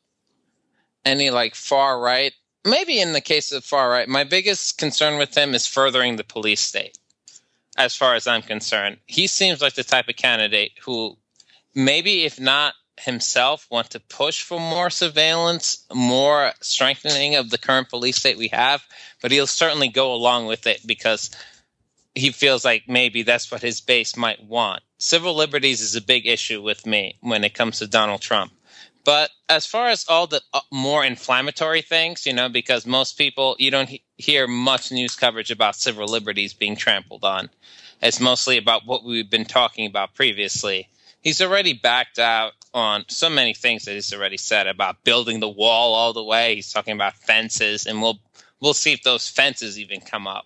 [1.06, 2.34] any like far right.
[2.66, 6.24] Maybe in the case of far right, my biggest concern with him is furthering the
[6.24, 6.98] police state.
[7.78, 11.18] As far as I'm concerned, he seems like the type of candidate who,
[11.74, 17.88] maybe if not himself, want to push for more surveillance, more strengthening of the current
[17.88, 18.84] police state we have.
[19.22, 21.32] But he'll certainly go along with it because
[22.20, 24.84] he feels like maybe that's what his base might want.
[24.98, 28.52] Civil liberties is a big issue with me when it comes to Donald Trump.
[29.06, 33.56] But as far as all the uh, more inflammatory things, you know, because most people,
[33.58, 37.50] you don't he- hear much news coverage about civil liberties being trampled on.
[38.02, 40.90] It's mostly about what we've been talking about previously.
[41.22, 45.50] He's already backed out on so many things that he's already said about building the
[45.50, 46.56] wall all the way.
[46.56, 48.20] He's talking about fences, and we'll
[48.62, 50.46] we'll see if those fences even come up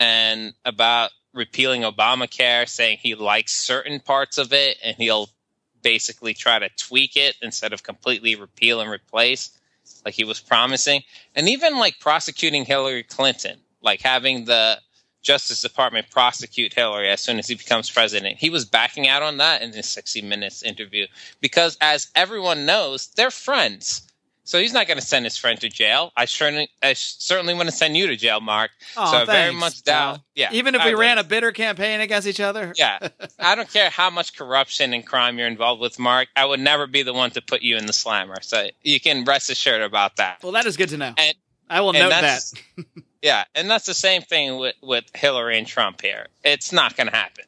[0.00, 5.30] and about repealing Obamacare, saying he likes certain parts of it and he'll
[5.82, 9.58] basically try to tweak it instead of completely repeal and replace,
[10.04, 11.02] like he was promising.
[11.34, 14.80] And even like prosecuting Hillary Clinton, like having the
[15.22, 18.38] Justice Department prosecute Hillary as soon as he becomes president.
[18.38, 21.06] He was backing out on that in his 60 Minutes interview
[21.40, 24.02] because, as everyone knows, they're friends.
[24.44, 26.10] So he's not going to send his friend to jail.
[26.16, 28.72] I certainly, I certainly want to send you to jail, Marc.
[28.96, 30.20] Oh, so I very much doubt.
[30.34, 31.00] Yeah, Even if I we would.
[31.00, 32.74] ran a bitter campaign against each other.
[32.76, 32.98] Yeah,
[33.38, 36.28] I don't care how much corruption and crime you're involved with, Marc.
[36.34, 38.36] I would never be the one to put you in the slammer.
[38.42, 40.38] So you can rest assured about that.
[40.42, 41.14] Well, that is good to know.
[41.16, 41.36] And-
[41.70, 42.40] I will note that.
[43.22, 46.26] Yeah, and that's the same thing with with Hillary and Trump here.
[46.42, 47.44] It's not going to happen.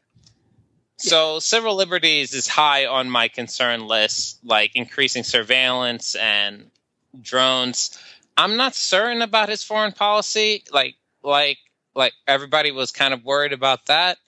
[0.99, 6.70] So civil liberties is high on my concern list, like increasing surveillance and
[7.21, 7.99] drones.
[8.37, 10.65] I'm not certain about his foreign policy.
[10.73, 11.59] Like like
[11.95, 14.19] like everybody was kind of worried about that.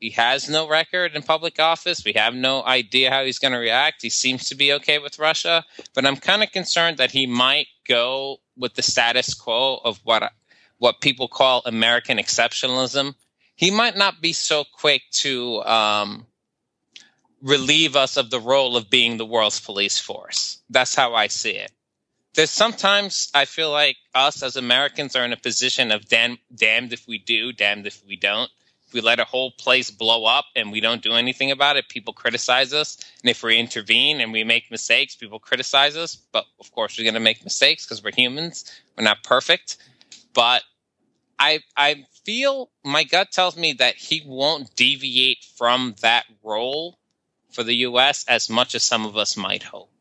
[0.00, 2.04] He has no record in public office.
[2.04, 4.02] We have no idea how he's going to react.
[4.02, 5.64] He seems to be okay with Russia,
[5.94, 10.30] but I'm kind of concerned that he might go with the status quo of what
[10.78, 13.14] what people call American exceptionalism.
[13.56, 16.26] He might not be so quick to um,
[17.40, 20.58] relieve us of the role of being the world's police force.
[20.68, 21.70] That's how I see it.
[22.34, 26.92] There's sometimes I feel like us as Americans are in a position of damn, damned
[26.92, 28.50] if we do, damned if we don't.
[28.88, 31.88] If we let a whole place blow up and we don't do anything about it,
[31.88, 32.98] people criticize us.
[33.22, 36.16] And if we intervene and we make mistakes, people criticize us.
[36.16, 38.64] But of course, we're going to make mistakes because we're humans.
[38.98, 39.76] We're not perfect.
[40.34, 40.64] But
[41.38, 46.98] I I feel my gut tells me that he won't deviate from that role
[47.52, 48.24] for the U.S.
[48.26, 49.93] as much as some of us might hope.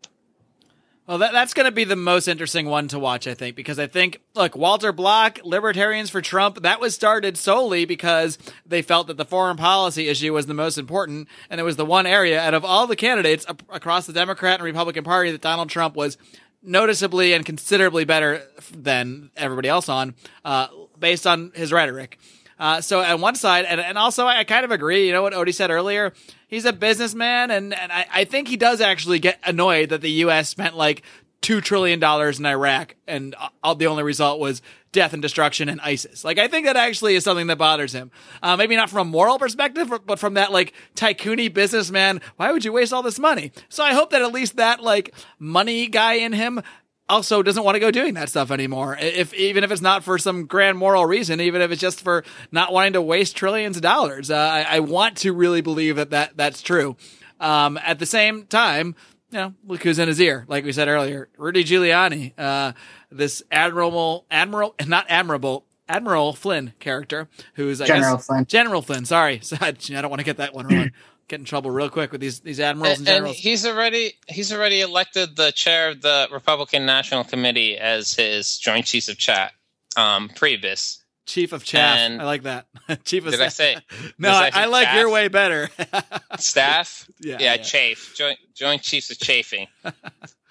[1.06, 3.78] Well, that, that's going to be the most interesting one to watch, I think, because
[3.78, 9.08] I think, look, Walter Block, Libertarians for Trump, that was started solely because they felt
[9.08, 12.40] that the foreign policy issue was the most important, and it was the one area
[12.40, 16.18] out of all the candidates across the Democrat and Republican Party that Donald Trump was
[16.62, 18.42] noticeably and considerably better
[18.74, 22.18] than everybody else on, uh, based on his rhetoric.
[22.58, 25.34] Uh, so on one side, and, and also I kind of agree, you know what
[25.34, 26.14] Odie said earlier?
[26.54, 30.12] He's a businessman, and, and I, I think he does actually get annoyed that the
[30.12, 30.50] U.S.
[30.50, 31.02] spent like
[31.42, 35.82] two trillion dollars in Iraq, and all, the only result was death and destruction and
[35.82, 36.24] ISIS.
[36.24, 38.12] Like I think that actually is something that bothers him.
[38.44, 42.22] Uh, maybe not from a moral perspective, but from that like tycoony businessman.
[42.36, 43.52] Why would you waste all this money?
[43.68, 46.62] So I hope that at least that like money guy in him
[47.10, 48.98] also doesn't want to go doing that stuff anymore.
[49.00, 52.24] If even if it's not for some grand moral reason, even if it's just for
[52.52, 56.12] not wanting to waste trillions of dollars, uh, I, I, want to really believe that,
[56.12, 56.96] that that's true.
[57.40, 58.96] Um, at the same time,
[59.32, 60.46] you know, look who's in his ear.
[60.48, 62.74] Like we said earlier, Rudy Giuliani, uh,
[63.12, 68.46] this admirable, admiral, not admirable, Admiral Flynn character, who's I General guess, Flynn.
[68.46, 69.04] General Flynn.
[69.06, 70.92] Sorry, I don't want to get that one wrong
[71.34, 73.36] get in trouble real quick with these these admirals and, and generals.
[73.38, 78.58] And he's already he's already elected the chair of the Republican National Committee as his
[78.60, 79.52] Joint Chiefs of Chat,
[79.98, 81.00] um, Priebus.
[81.26, 81.98] Chief of Chaff.
[81.98, 82.68] And I like that.
[83.06, 83.78] Chief of Did I say?
[84.20, 84.98] No, I, I, like chaff?
[84.98, 85.70] your way better.
[86.38, 87.10] Staff?
[87.20, 87.56] Yeah, yeah.
[87.56, 88.14] Yeah, chafe.
[88.16, 89.68] Joint, joint Chiefs of Chafing.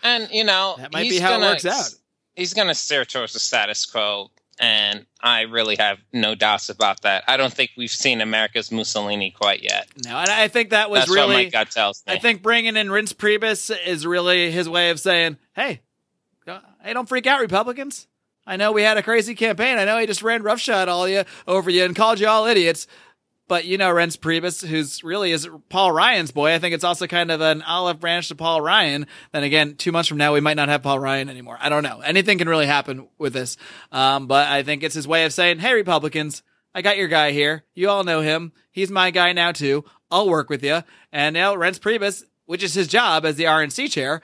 [0.02, 1.94] and, you know, that might be how gonna, it works out.
[2.34, 7.02] He's going to steer towards the status quo and I really have no doubts about
[7.02, 7.24] that.
[7.26, 9.88] I don't think we've seen America's Mussolini quite yet.
[10.04, 11.34] No, and I think that was That's really.
[11.34, 12.14] What my gut tells me.
[12.14, 15.80] I think bringing in Reince Priebus is really his way of saying, "Hey,
[16.46, 18.06] hey, don't freak out, Republicans.
[18.46, 19.78] I know we had a crazy campaign.
[19.78, 22.86] I know he just ran roughshod all you over you and called you all idiots."
[23.52, 26.54] But you know, Reince Priebus, who's really is Paul Ryan's boy.
[26.54, 29.06] I think it's also kind of an olive branch to Paul Ryan.
[29.32, 31.58] Then again, two months from now, we might not have Paul Ryan anymore.
[31.60, 32.00] I don't know.
[32.00, 33.58] Anything can really happen with this.
[33.90, 36.42] Um, but I think it's his way of saying, Hey, Republicans,
[36.74, 37.64] I got your guy here.
[37.74, 38.52] You all know him.
[38.70, 39.84] He's my guy now too.
[40.10, 40.82] I'll work with you.
[41.12, 44.22] And now Reince Priebus, which is his job as the RNC chair,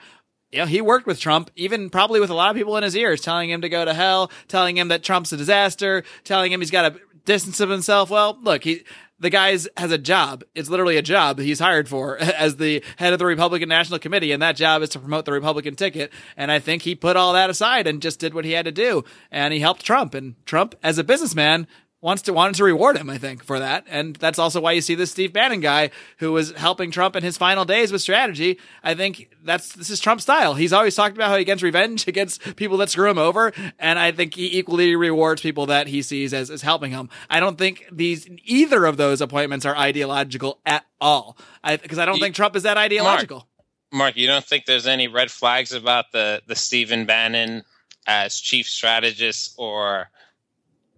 [0.51, 2.95] you know, he worked with Trump, even probably with a lot of people in his
[2.95, 6.61] ears, telling him to go to hell, telling him that Trump's a disaster, telling him
[6.61, 8.09] he's got to distance of himself.
[8.09, 8.83] Well, look, he,
[9.19, 10.43] the guy's has a job.
[10.55, 14.31] It's literally a job he's hired for as the head of the Republican National Committee,
[14.31, 16.11] and that job is to promote the Republican ticket.
[16.37, 18.71] And I think he put all that aside and just did what he had to
[18.71, 20.13] do, and he helped Trump.
[20.13, 21.67] And Trump, as a businessman,
[22.01, 23.85] wants to wanted to reward him, I think, for that.
[23.89, 27.23] And that's also why you see this Steve Bannon guy who was helping Trump in
[27.23, 28.57] his final days with strategy.
[28.83, 30.53] I think that's this is Trump's style.
[30.53, 33.99] He's always talked about how he gets revenge against people that screw him over, and
[33.99, 37.09] I think he equally rewards people that he sees as, as helping him.
[37.29, 41.37] I don't think these either of those appointments are ideological at all.
[41.63, 43.47] I because I don't think Trump is that ideological.
[43.91, 47.63] Marc, Marc, you don't think there's any red flags about the the Stephen Bannon
[48.07, 50.09] as chief strategist or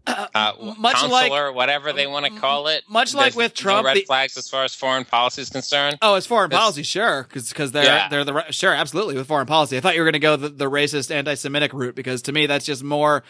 [0.08, 2.84] uh, much counselor, like, whatever they want to call it.
[2.90, 5.98] Much like with Trump, no red the, flags as far as foreign policy is concerned.
[6.02, 8.10] Oh, as foreign policy, sure, because they're Yeah.
[8.10, 9.78] they're the sure, absolutely with foreign policy.
[9.78, 12.46] I thought you were going to go the, the racist, anti-Semitic route because to me
[12.46, 13.24] that's just more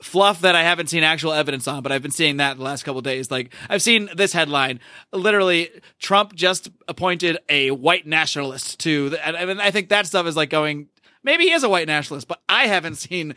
[0.00, 1.82] fluff that I haven't seen actual evidence on.
[1.82, 3.30] But I've been seeing that the last couple of days.
[3.30, 4.80] Like I've seen this headline,
[5.12, 9.10] literally, Trump just appointed a white nationalist to.
[9.10, 10.88] The, and I, mean, I think that stuff is like going.
[11.24, 13.34] Maybe he is a white nationalist, but I haven't seen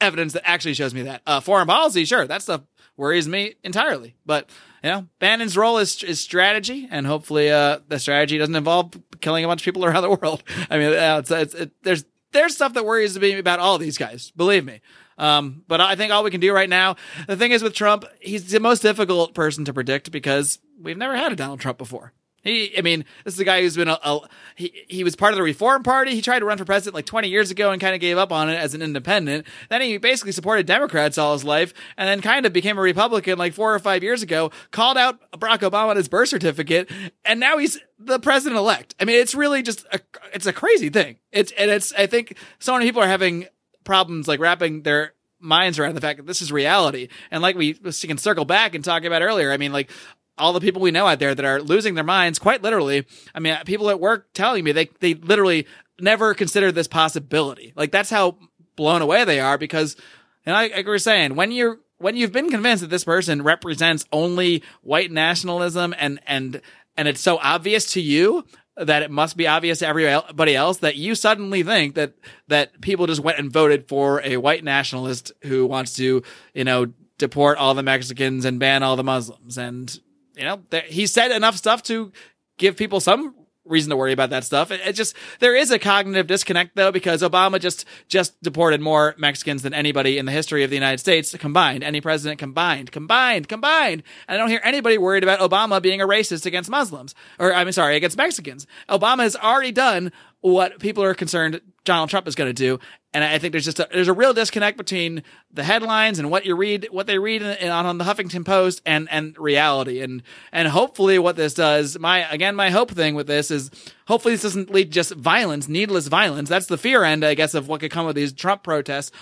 [0.00, 1.22] evidence that actually shows me that.
[1.26, 2.62] Uh, foreign policy, sure, that stuff
[2.96, 4.14] worries me entirely.
[4.24, 4.48] But
[4.82, 9.44] you know, Bannon's role is is strategy, and hopefully, uh, the strategy doesn't involve killing
[9.44, 10.42] a bunch of people around the world.
[10.70, 13.98] I mean, uh, it's, it's, it, there's there's stuff that worries me about all these
[13.98, 14.30] guys.
[14.36, 14.80] Believe me.
[15.16, 16.96] Um, but I think all we can do right now,
[17.28, 21.16] the thing is with Trump, he's the most difficult person to predict because we've never
[21.16, 22.12] had a Donald Trump before.
[22.44, 24.20] He, I mean, this is a guy who's been a, a
[24.54, 26.14] he, he was part of the Reform Party.
[26.14, 28.30] He tried to run for president like 20 years ago and kind of gave up
[28.30, 29.46] on it as an independent.
[29.70, 33.38] Then he basically supported Democrats all his life and then kind of became a Republican
[33.38, 36.90] like four or five years ago, called out Barack Obama on his birth certificate,
[37.24, 38.94] and now he's the president elect.
[39.00, 40.00] I mean, it's really just a,
[40.34, 41.16] it's a crazy thing.
[41.32, 43.46] It's, and it's, I think so many people are having
[43.84, 47.08] problems like wrapping their minds around the fact that this is reality.
[47.30, 49.90] And like we, we can circle back and talk about earlier, I mean, like
[50.36, 53.06] all the people we know out there that are losing their minds quite literally.
[53.34, 55.66] I mean, people at work telling me they, they literally
[56.00, 57.72] never considered this possibility.
[57.76, 58.38] Like that's how
[58.76, 59.96] blown away they are because,
[60.44, 63.42] and I, like we were saying, when you're, when you've been convinced that this person
[63.42, 66.60] represents only white nationalism and, and,
[66.96, 68.44] and it's so obvious to you
[68.76, 72.14] that it must be obvious to everybody else that you suddenly think that,
[72.48, 76.22] that people just went and voted for a white nationalist who wants to,
[76.54, 79.56] you know, deport all the Mexicans and ban all the Muslims.
[79.56, 80.00] And
[80.36, 82.12] you know, he said enough stuff to
[82.58, 84.70] give people some reason to worry about that stuff.
[84.70, 89.14] It, it, just there is a cognitive disconnect though because Obama just just deported more
[89.16, 91.82] Mexicans than anybody in the history of the United States combined.
[91.82, 94.02] Any president combined, combined, combined.
[94.28, 97.72] And I don't hear anybody worried about Obama being a racist against Muslims or I'm
[97.72, 98.66] sorry against Mexicans.
[98.88, 102.78] Obama has already done what people are concerned Donald Trump is going to do.
[103.12, 105.22] And I think there's just a, there's a real disconnect between
[105.52, 108.82] the headlines and what you read, what they read in, in, on the Huffington Post
[108.84, 110.00] and, and reality.
[110.00, 113.70] And, and hopefully what this does, my, again, my hope thing with this is
[114.08, 116.48] hopefully this doesn't lead just violence, needless violence.
[116.48, 119.12] That's the fear end, I guess, of what could come with these Trump protests.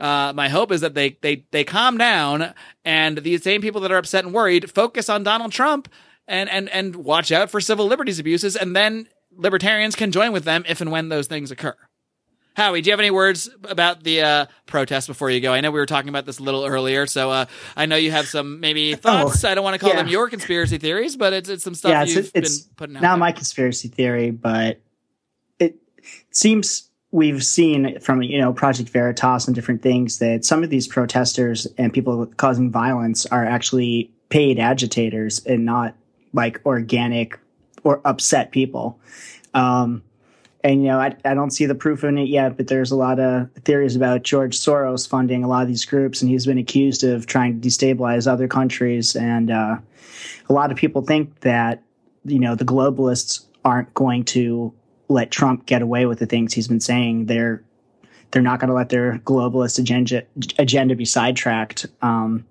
[0.00, 2.52] Uh, my hope is that they, they, they calm down
[2.84, 5.88] and these same people that are upset and worried focus on Donald Trump
[6.28, 8.56] and, and, and watch out for civil liberties abuses.
[8.56, 11.76] And then libertarians can join with them if and when those things occur.
[12.56, 15.52] Howie, do you have any words about the uh, protest before you go?
[15.52, 17.46] I know we were talking about this a little earlier, so uh,
[17.76, 19.44] I know you have some maybe oh, thoughts.
[19.44, 19.96] Oh, I don't want to call yeah.
[19.96, 22.96] them your conspiracy theories, but it's, it's some stuff yeah, it's, you've it's been putting
[22.96, 23.02] out.
[23.02, 23.18] Not there.
[23.18, 24.80] my conspiracy theory, but
[25.58, 25.76] it
[26.30, 30.88] seems we've seen from you know Project Veritas and different things that some of these
[30.88, 35.94] protesters and people causing violence are actually paid agitators and not
[36.32, 37.38] like organic
[37.84, 38.98] or upset people.
[39.52, 40.02] Um,
[40.66, 42.96] and you know I, I don't see the proof in it yet but there's a
[42.96, 46.58] lot of theories about george soros funding a lot of these groups and he's been
[46.58, 49.14] accused of trying to destabilize other countries.
[49.14, 49.78] And uh,
[50.48, 51.82] a lot of people think that
[52.24, 54.72] you know the globalists aren't going to
[55.08, 57.26] let trump get away with the things he's been saying.
[57.26, 57.62] They're
[58.30, 60.24] they're not going to let their globalist agenda
[60.58, 61.86] agenda be sidetracked.
[62.02, 62.46] Um,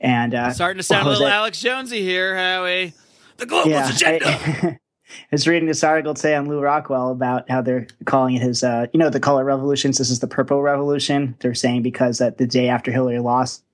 [0.00, 2.94] and uh, starting to sound a little alex jonesy here howie
[3.36, 4.26] the globalist yeah, agenda.
[4.26, 4.78] I,
[5.10, 8.62] I was reading this article today on Lew Rockwell about how they're calling it his,
[8.62, 9.98] uh, you know, the color revolutions.
[9.98, 11.36] This is the purple revolution.
[11.40, 13.64] They're saying because that the day after Hillary lost,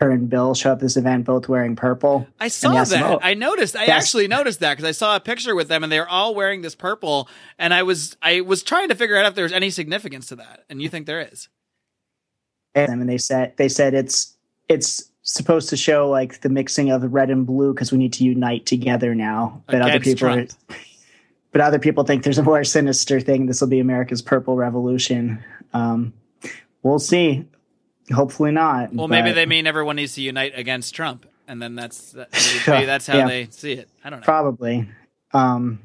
[0.00, 2.26] her and Bill show up this event both wearing purple.
[2.38, 3.02] I saw that.
[3.02, 3.76] oh, I noticed.
[3.76, 6.62] I actually noticed that because I saw a picture with them and they're all wearing
[6.62, 7.28] this purple.
[7.58, 10.64] And I was I was trying to figure out if there's any significance to that.
[10.68, 11.48] And you think there is?
[12.74, 14.36] And they said they said it's
[14.68, 18.12] it's supposed to show like the mixing of the red and blue because we need
[18.14, 19.62] to unite together now.
[19.66, 20.76] But Against other people, are,
[21.52, 23.46] but other people think there's a more sinister thing.
[23.46, 25.44] This will be America's purple revolution.
[25.74, 26.14] Um,
[26.82, 27.44] we'll see.
[28.14, 28.94] Hopefully not.
[28.94, 32.14] Well, maybe they mean everyone needs to unite against Trump, and then that's
[32.68, 33.88] maybe that's how yeah, they see it.
[34.04, 34.24] I don't know.
[34.24, 34.88] Probably.
[35.32, 35.80] Um,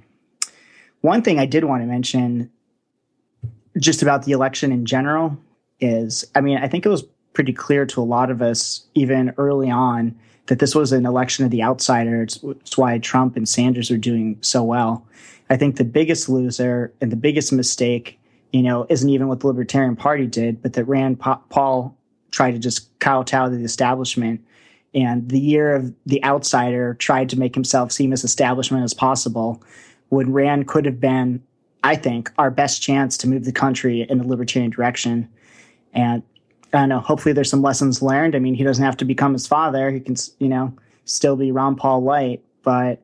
[1.01, 2.51] one thing I did want to mention,
[3.79, 5.35] just about the election in general,
[5.79, 9.33] is I mean I think it was pretty clear to a lot of us, even
[9.37, 10.17] early on,
[10.47, 12.23] that this was an election of the outsider.
[12.23, 15.05] It's, it's, why Trump and Sanders are doing so well.
[15.49, 18.19] I think the biggest loser and the biggest mistake,
[18.51, 21.97] you know, isn't even what the Libertarian Party did, but that Rand Paul
[22.31, 24.41] tried to just kowtow to the establishment.
[24.93, 29.63] And the year of the outsider tried to make himself seem as establishment as possible
[30.09, 31.41] when Rand could have been,
[31.83, 35.29] I think, our best chance to move the country in a libertarian direction.
[35.93, 36.23] And
[36.73, 36.99] I don't know.
[36.99, 38.35] Hopefully, there's some lessons learned.
[38.35, 39.91] I mean, he doesn't have to become his father.
[39.91, 40.73] He can, you know,
[41.05, 42.43] still be Ron Paul White.
[42.63, 43.01] But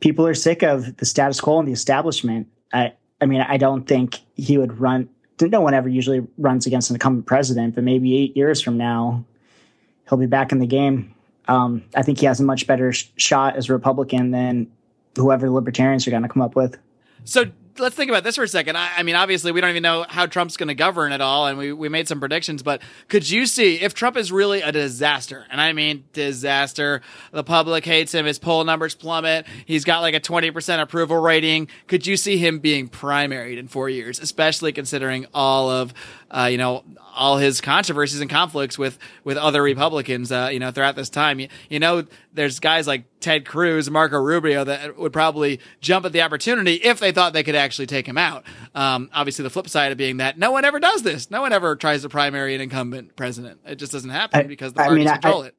[0.00, 2.48] people are sick of the status quo and the establishment.
[2.72, 5.08] I, I mean, I don't think he would run.
[5.40, 9.24] No one ever usually runs against an incumbent president, but maybe eight years from now,
[10.08, 11.14] he'll be back in the game.
[11.48, 14.70] Um, I think he has a much better sh- shot as a Republican than
[15.16, 16.78] whoever libertarians are going to come up with.
[17.24, 17.46] So
[17.78, 18.76] let's think about this for a second.
[18.76, 21.46] I, I mean, obviously, we don't even know how Trump's going to govern at all,
[21.46, 22.62] and we, we made some predictions.
[22.62, 27.02] But could you see if Trump is really a disaster, and I mean disaster?
[27.32, 28.26] The public hates him.
[28.26, 29.46] His poll numbers plummet.
[29.64, 31.68] He's got like a twenty percent approval rating.
[31.86, 35.94] Could you see him being primaried in four years, especially considering all of
[36.32, 36.82] uh, you know
[37.14, 41.38] all his controversies and conflicts with with other Republicans, uh, you know, throughout this time.
[41.40, 46.12] You, you, know, there's guys like Ted Cruz, Marco Rubio that would probably jump at
[46.12, 48.44] the opportunity if they thought they could actually take him out.
[48.74, 51.30] Um, obviously, the flip side of being that no one ever does this.
[51.30, 53.60] No one ever tries to primary an incumbent president.
[53.66, 55.54] It just doesn't happen I, because the parties I mean, control I, it.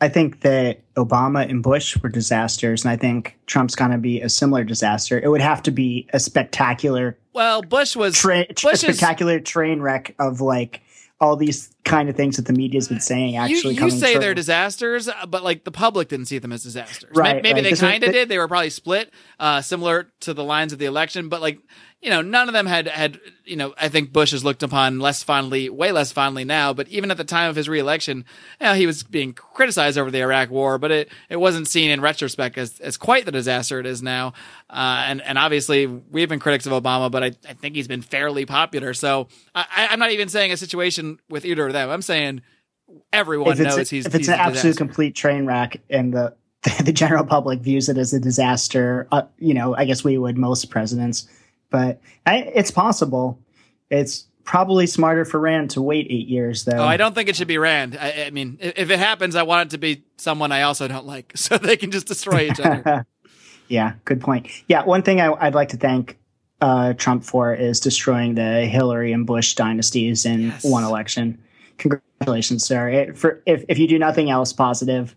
[0.00, 4.20] I think that Obama and Bush were disasters, and I think Trump's going to be
[4.20, 5.18] a similar disaster.
[5.18, 7.16] It would have to be a spectacular.
[7.34, 10.82] Well, Bush was tra- Bush a spectacular is, train wreck of like
[11.20, 13.36] all these kind of things that the media's been saying.
[13.36, 14.20] Actually, you, you say true.
[14.20, 17.10] they're disasters, but like the public didn't see them as disasters.
[17.14, 17.42] Right?
[17.42, 17.74] Maybe right.
[17.74, 18.28] they kind of did.
[18.28, 21.28] They were probably split, uh, similar to the lines of the election.
[21.28, 21.58] But like
[22.04, 23.74] you know, none of them had had you know.
[23.78, 26.74] I think Bush is looked upon less fondly, way less fondly now.
[26.74, 28.26] But even at the time of his reelection,
[28.60, 31.90] you know, he was being criticized over the Iraq War, but it it wasn't seen
[31.90, 34.34] in retrospect as as quite the disaster it is now.
[34.68, 38.02] Uh, and and obviously we've been critics of Obama, but I, I think he's been
[38.02, 38.92] fairly popular.
[38.92, 41.88] So I, I'm not even saying a situation with either of them.
[41.88, 42.42] I'm saying
[43.14, 46.36] everyone knows a, he's if it's he's an absolute complete train wreck and the
[46.84, 49.08] the general public views it as a disaster.
[49.10, 51.26] Uh, you know, I guess we would most presidents
[51.74, 53.36] but I, it's possible.
[53.90, 56.76] It's probably smarter for Rand to wait eight years, though.
[56.76, 57.98] Oh, I don't think it should be Rand.
[58.00, 61.04] I, I mean, if it happens, I want it to be someone I also don't
[61.04, 63.04] like, so they can just destroy each other.
[63.68, 64.46] yeah, good point.
[64.68, 66.16] Yeah, one thing I, would like to thank
[66.60, 70.62] uh, Trump for is destroying the Hillary and Bush dynasties in Yes.
[70.62, 71.42] one election.
[71.78, 72.88] Congratulations, sir.
[72.88, 75.16] It- for, if, if you do nothing else positive,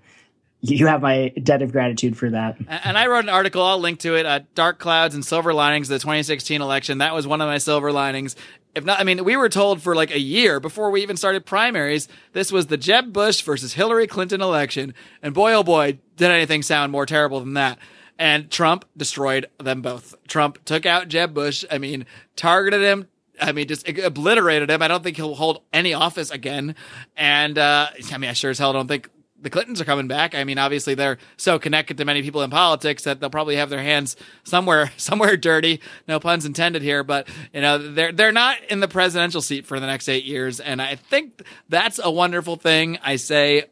[0.69, 2.57] you have my debt of gratitude for that.
[2.67, 5.87] And I wrote an article, I'll link to it, uh, Dark Clouds and Silver Linings,
[5.87, 6.99] the 2016 election.
[6.99, 8.35] That was one of my silver linings.
[8.75, 11.45] If not, I mean, we were told for like a year before we even started
[11.45, 14.93] primaries, this was the Jeb Bush versus Hillary Clinton election.
[15.23, 17.79] And boy, oh boy, did anything sound more terrible than that.
[18.19, 20.15] And Trump destroyed them both.
[20.27, 21.65] Trump took out Jeb Bush.
[21.71, 22.05] I mean,
[22.35, 23.07] targeted him.
[23.39, 24.81] I mean, just obliterated him.
[24.81, 26.75] I don't think he'll hold any office again.
[27.15, 29.09] And, uh, I mean, I sure as hell don't think
[29.39, 30.33] the Clintons are coming back.
[30.35, 33.69] I mean, obviously they're so connected to many people in politics that they'll probably have
[33.69, 35.81] their hands somewhere, somewhere dirty.
[36.07, 39.79] No puns intended here, but you know, they're, they're not in the presidential seat for
[39.79, 40.59] the next eight years.
[40.59, 42.97] And I think that's a wonderful thing.
[43.03, 43.65] I say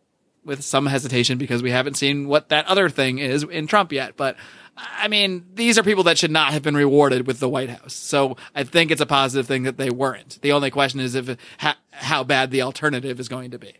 [0.44, 4.16] with some hesitation because we haven't seen what that other thing is in Trump yet.
[4.16, 4.38] But
[4.78, 7.94] I mean, these are people that should not have been rewarded with the White House.
[7.94, 10.40] So I think it's a positive thing that they weren't.
[10.42, 13.74] The only question is if how, how bad the alternative is going to be.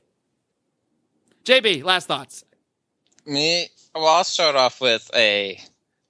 [1.46, 2.44] JB, last thoughts.
[3.26, 5.60] Me, well, I'll start off with a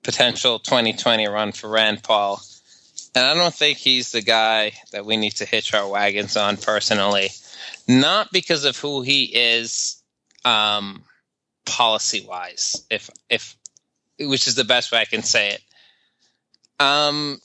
[0.03, 2.41] potential 2020 run for Rand Paul.
[3.13, 6.57] And I don't think he's the guy that we need to hitch our wagons on
[6.57, 7.29] personally.
[7.87, 10.01] Not because of who he is
[10.45, 11.03] um,
[11.65, 13.57] policy wise, if if
[14.19, 15.61] which is the best way I can say it.
[16.79, 17.39] Um,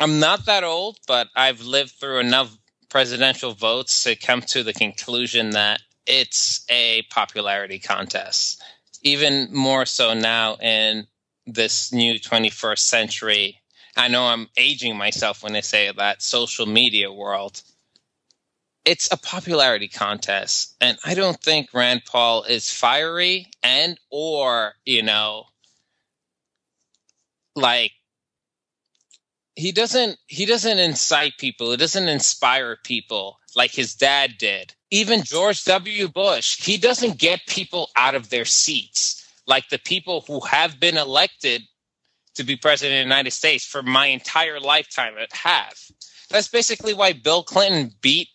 [0.00, 2.56] I'm not that old, but I've lived through enough
[2.88, 8.62] presidential votes to come to the conclusion that it's a popularity contest.
[9.02, 11.06] Even more so now in
[11.46, 13.60] this new 21st century.
[13.96, 17.62] I know I'm aging myself when I say that social media world.
[18.84, 25.02] It's a popularity contest, and I don't think Rand Paul is fiery and or, you
[25.02, 25.44] know,
[27.54, 27.92] like
[29.54, 34.74] he doesn't he doesn't incite people, he doesn't inspire people like his dad did.
[34.90, 36.08] Even George W.
[36.08, 40.96] Bush, he doesn't get people out of their seats like the people who have been
[40.96, 41.62] elected
[42.34, 45.74] to be president of the United States for my entire lifetime have.
[46.30, 48.28] That's basically why Bill Clinton beat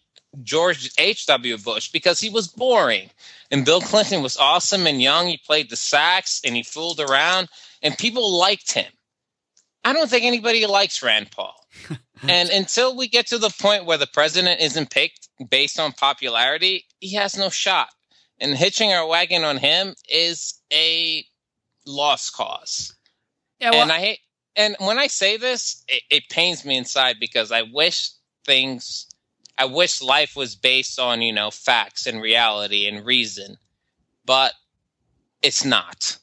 [0.43, 1.57] George H.W.
[1.59, 3.09] Bush because he was boring.
[3.51, 5.27] And Bill Clinton was awesome and young.
[5.27, 7.47] He played the sax and he fooled around,
[7.81, 8.91] and people liked him.
[9.83, 11.55] I don't think anybody likes Rand Paul.
[12.23, 16.85] and until we get to the point where the president isn't picked based on popularity,
[16.99, 17.89] he has no shot.
[18.39, 21.25] And hitching our wagon on him is a
[21.85, 22.95] lost cause.
[23.59, 24.19] Yeah, well, and I hate,
[24.55, 28.09] and when I say this, it, it pains me inside because I wish
[28.45, 29.07] things,
[29.57, 33.57] I wish life was based on, you know, facts and reality and reason,
[34.25, 34.53] but
[35.41, 36.17] it's not.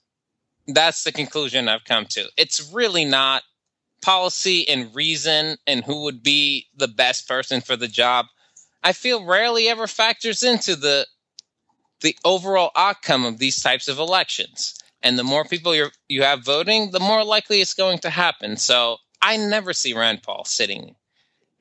[0.66, 2.28] That's the conclusion I've come to.
[2.36, 3.42] It's really not
[4.02, 8.26] policy and reason and who would be the best person for the job.
[8.82, 11.06] I feel rarely ever factors into the
[12.00, 14.74] the overall outcome of these types of elections.
[15.02, 18.56] And the more people you you have voting, the more likely it's going to happen.
[18.56, 20.96] So I never see Rand Paul sitting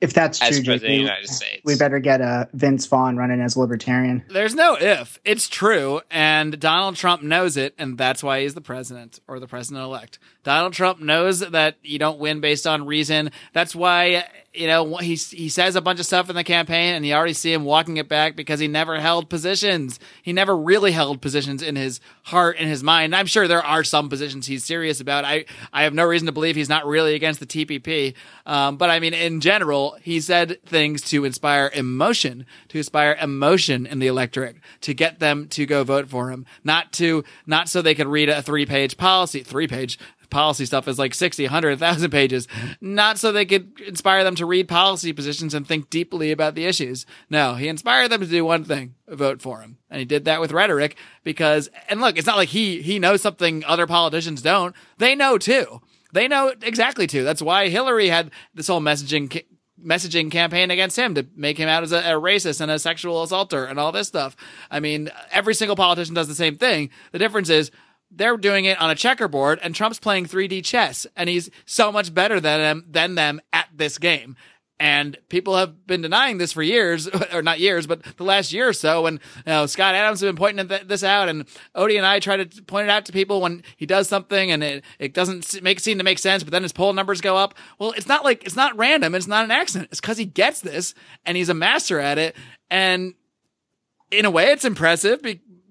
[0.00, 1.62] If that's as true, president of the United States.
[1.64, 4.24] we better get uh, Vince Vaughn running as libertarian.
[4.28, 5.20] There's no if.
[5.24, 6.00] It's true.
[6.10, 7.74] And Donald Trump knows it.
[7.78, 10.18] And that's why he's the president or the president elect.
[10.42, 13.30] Donald Trump knows that you don't win based on reason.
[13.52, 17.06] That's why, you know, he, he says a bunch of stuff in the campaign and
[17.06, 20.00] you already see him walking it back because he never held positions.
[20.20, 23.14] He never really held positions in his heart and his mind.
[23.14, 25.24] I'm sure there are some positions he's serious about.
[25.24, 28.14] I, I have no reason to believe he's not really against the TPP.
[28.44, 33.86] Um, but I mean, in general, he said things to inspire emotion, to inspire emotion
[33.86, 37.80] in the electorate, to get them to go vote for him, not to, not so
[37.80, 40.00] they could read a three page policy, three page
[40.32, 42.48] policy stuff is like 60, 100, 1,000 pages,
[42.80, 46.64] not so they could inspire them to read policy positions and think deeply about the
[46.64, 47.06] issues.
[47.30, 49.78] No, he inspired them to do one thing, vote for him.
[49.88, 53.22] And he did that with rhetoric because, and look, it's not like he, he knows
[53.22, 54.74] something other politicians don't.
[54.98, 55.80] They know too.
[56.12, 57.22] They know exactly too.
[57.22, 59.44] That's why Hillary had this whole messaging
[59.84, 63.22] messaging campaign against him to make him out as a, a, racist and a sexual
[63.22, 64.36] assaulter and all this stuff.
[64.70, 66.90] I mean, every single politician does the same thing.
[67.10, 67.70] The difference is
[68.14, 72.12] they're doing it on a checkerboard and Trump's playing 3D chess and he's so much
[72.12, 74.36] better than them, than them at this game.
[74.80, 78.68] And people have been denying this for years, or not years, but the last year
[78.68, 79.06] or so.
[79.06, 81.44] And you know, Scott Adams has been pointing this out, and
[81.76, 84.64] Odie and I try to point it out to people when he does something and
[84.64, 87.54] it, it doesn't make seem to make sense, but then his poll numbers go up.
[87.78, 89.14] Well, it's not like it's not random.
[89.14, 89.90] It's not an accident.
[89.92, 90.94] It's because he gets this
[91.24, 92.34] and he's a master at it.
[92.68, 93.14] And
[94.10, 95.22] in a way, it's impressive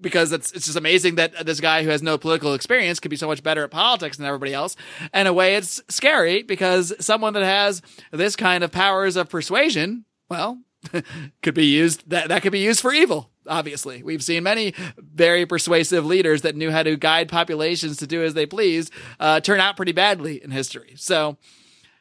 [0.02, 3.16] because it's it's just amazing that this guy who has no political experience could be
[3.16, 4.76] so much better at politics than everybody else.
[5.14, 7.80] In a way, it's scary because someone that has
[8.10, 10.58] this kind of powers of persuasion, well,
[11.42, 13.30] could be used that that could be used for evil.
[13.46, 18.22] Obviously, we've seen many very persuasive leaders that knew how to guide populations to do
[18.22, 20.94] as they please uh, turn out pretty badly in history.
[20.96, 21.38] So.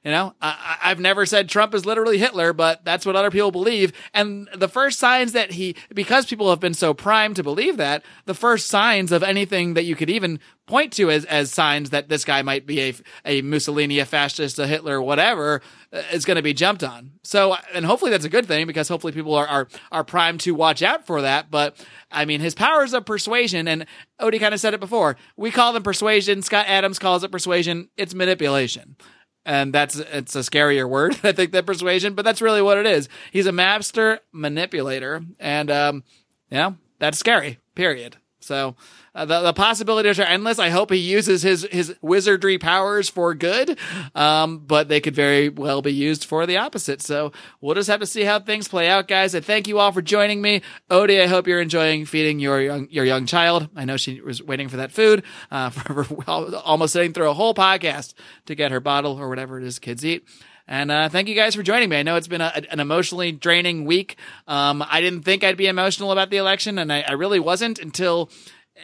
[0.03, 3.51] You know, I, I've never said Trump is literally Hitler, but that's what other people
[3.51, 3.93] believe.
[4.15, 8.03] And the first signs that he, because people have been so primed to believe that,
[8.25, 12.09] the first signs of anything that you could even point to as, as signs that
[12.09, 12.93] this guy might be a,
[13.25, 15.61] a Mussolini, a fascist, a Hitler, whatever,
[15.93, 17.11] uh, is going to be jumped on.
[17.23, 20.55] So, and hopefully that's a good thing because hopefully people are, are, are primed to
[20.55, 21.51] watch out for that.
[21.51, 21.75] But
[22.09, 23.85] I mean, his powers of persuasion, and
[24.19, 25.15] Odie kind of said it before.
[25.37, 26.41] We call them persuasion.
[26.41, 27.89] Scott Adams calls it persuasion.
[27.97, 28.95] It's manipulation
[29.45, 32.85] and that's it's a scarier word i think than persuasion but that's really what it
[32.85, 33.09] is.
[33.31, 36.03] He's a master manipulator and um
[36.57, 38.17] know that's scary period.
[38.39, 38.75] So
[39.13, 40.57] uh, the, the possibilities are endless.
[40.57, 43.77] I hope he uses his, his wizardry powers for good.
[44.15, 47.01] Um, but they could very well be used for the opposite.
[47.01, 49.35] So we'll just have to see how things play out, guys.
[49.35, 50.61] I thank you all for joining me.
[50.89, 53.69] Odie, I hope you're enjoying feeding your young, your young child.
[53.75, 57.33] I know she was waiting for that food, uh, for, for almost sitting through a
[57.33, 58.13] whole podcast
[58.45, 60.25] to get her bottle or whatever it is kids eat.
[60.67, 61.97] And uh, thank you guys for joining me.
[61.97, 64.15] I know it's been a, an emotionally draining week.
[64.47, 67.77] Um, I didn't think I'd be emotional about the election, and I, I really wasn't
[67.79, 68.29] until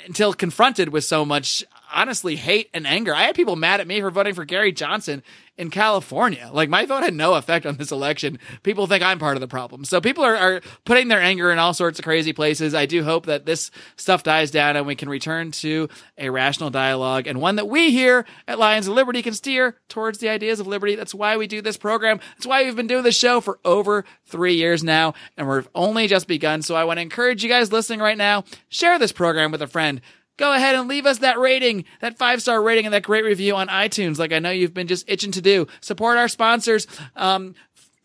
[0.06, 1.64] until confronted with so much
[1.94, 3.14] honestly hate and anger.
[3.14, 5.24] I had people mad at me for voting for Gary Johnson
[5.58, 6.50] in California.
[6.54, 8.38] Like my vote had no effect on this election.
[8.62, 9.86] People think I'm part of the problem.
[9.86, 12.76] So people are, are putting their anger in all sorts of crazy places.
[12.76, 16.70] I do hope that this stuff dies down and we can return to a rational
[16.70, 20.60] dialogue and one that we here at Lions of Liberty can steer towards the ideas
[20.60, 20.96] of liberty.
[20.96, 22.20] That's why we do this program.
[22.36, 26.08] That's why we've been doing this show for over three years now and we've only
[26.08, 26.62] just begun.
[26.62, 29.68] So I want to encourage you guys listening right now, share this program with a
[29.68, 30.02] friend
[30.38, 33.56] go ahead and leave us that rating, that five star rating and that great review
[33.56, 35.68] on iTunes, like I know you've been just itching to do.
[35.82, 36.88] Support our sponsors.
[37.16, 37.56] Um,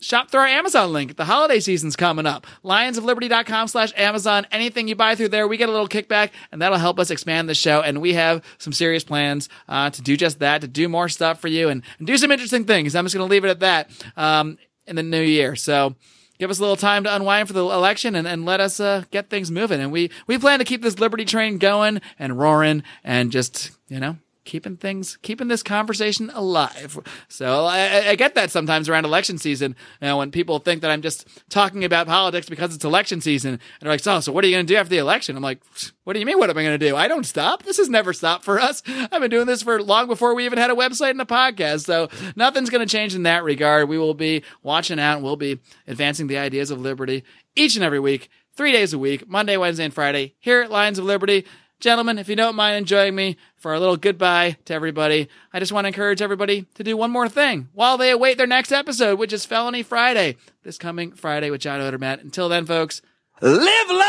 [0.01, 1.17] shop through our Amazon link.
[1.17, 2.47] The holiday season's coming up.
[2.65, 4.47] Lionsofliberty.com slash Amazon.
[4.51, 7.49] Anything you buy through there, we get a little kickback and that'll help us expand
[7.49, 7.81] the show.
[7.83, 11.41] And we have some serious plans, uh, to do just that, to do more stuff
[11.41, 12.97] for you and, and do some interesting things.
[12.97, 15.55] I'm just going to leave it at that, um, in the new year.
[15.55, 15.95] So,
[16.43, 19.05] give us a little time to unwind for the election and, and let us uh,
[19.13, 19.81] get things moving.
[19.81, 24.01] And we we plan to keep this Liberty train going and roaring and just you
[24.01, 26.99] know keeping things, keeping this conversation alive.
[27.29, 30.91] So I, I, get that sometimes around election season, you know, when people think that
[30.91, 34.45] I'm just talking about politics because it's election season, and they're like, "So, so what
[34.45, 35.61] are you going to do after the election?" I'm like,
[36.05, 36.39] "What do you mean?
[36.39, 36.97] What am I going to do?
[36.97, 37.63] I don't stop.
[37.63, 38.83] This has never stopped for us.
[38.87, 41.85] I've been doing this for long before we even had a website and a podcast.
[41.85, 43.89] So nothing's going to change in that regard.
[43.89, 47.25] We will be watching out, and we'll be advancing the ideas of liberty
[47.55, 50.99] each and every week." Three days a week, Monday, Wednesday, and Friday, here at Lions
[50.99, 51.47] of Liberty.
[51.83, 55.73] Gentlemen, if you don't mind enjoying me for a little goodbye to everybody, I just
[55.73, 59.19] want to encourage everybody to do one more thing while they await their next episode,
[59.19, 62.21] which is Felony Friday, this coming Friday with John Odermatt.
[62.21, 63.03] Until then, folks,
[63.41, 64.01] live long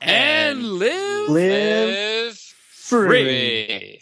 [0.00, 3.08] and live, Live free.
[3.08, 4.00] free.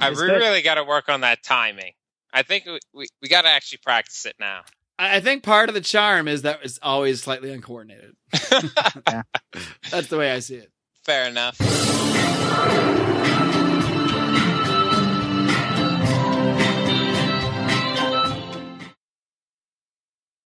[0.00, 0.36] I It's we good.
[0.36, 1.92] really got to work on that timing.
[2.34, 4.62] I think we, we, we got to actually practice it now.
[4.98, 8.16] I I think part of the charm is that it's always slightly uncoordinated.
[9.90, 10.70] That's the way I see it.
[11.04, 11.56] Fair enough.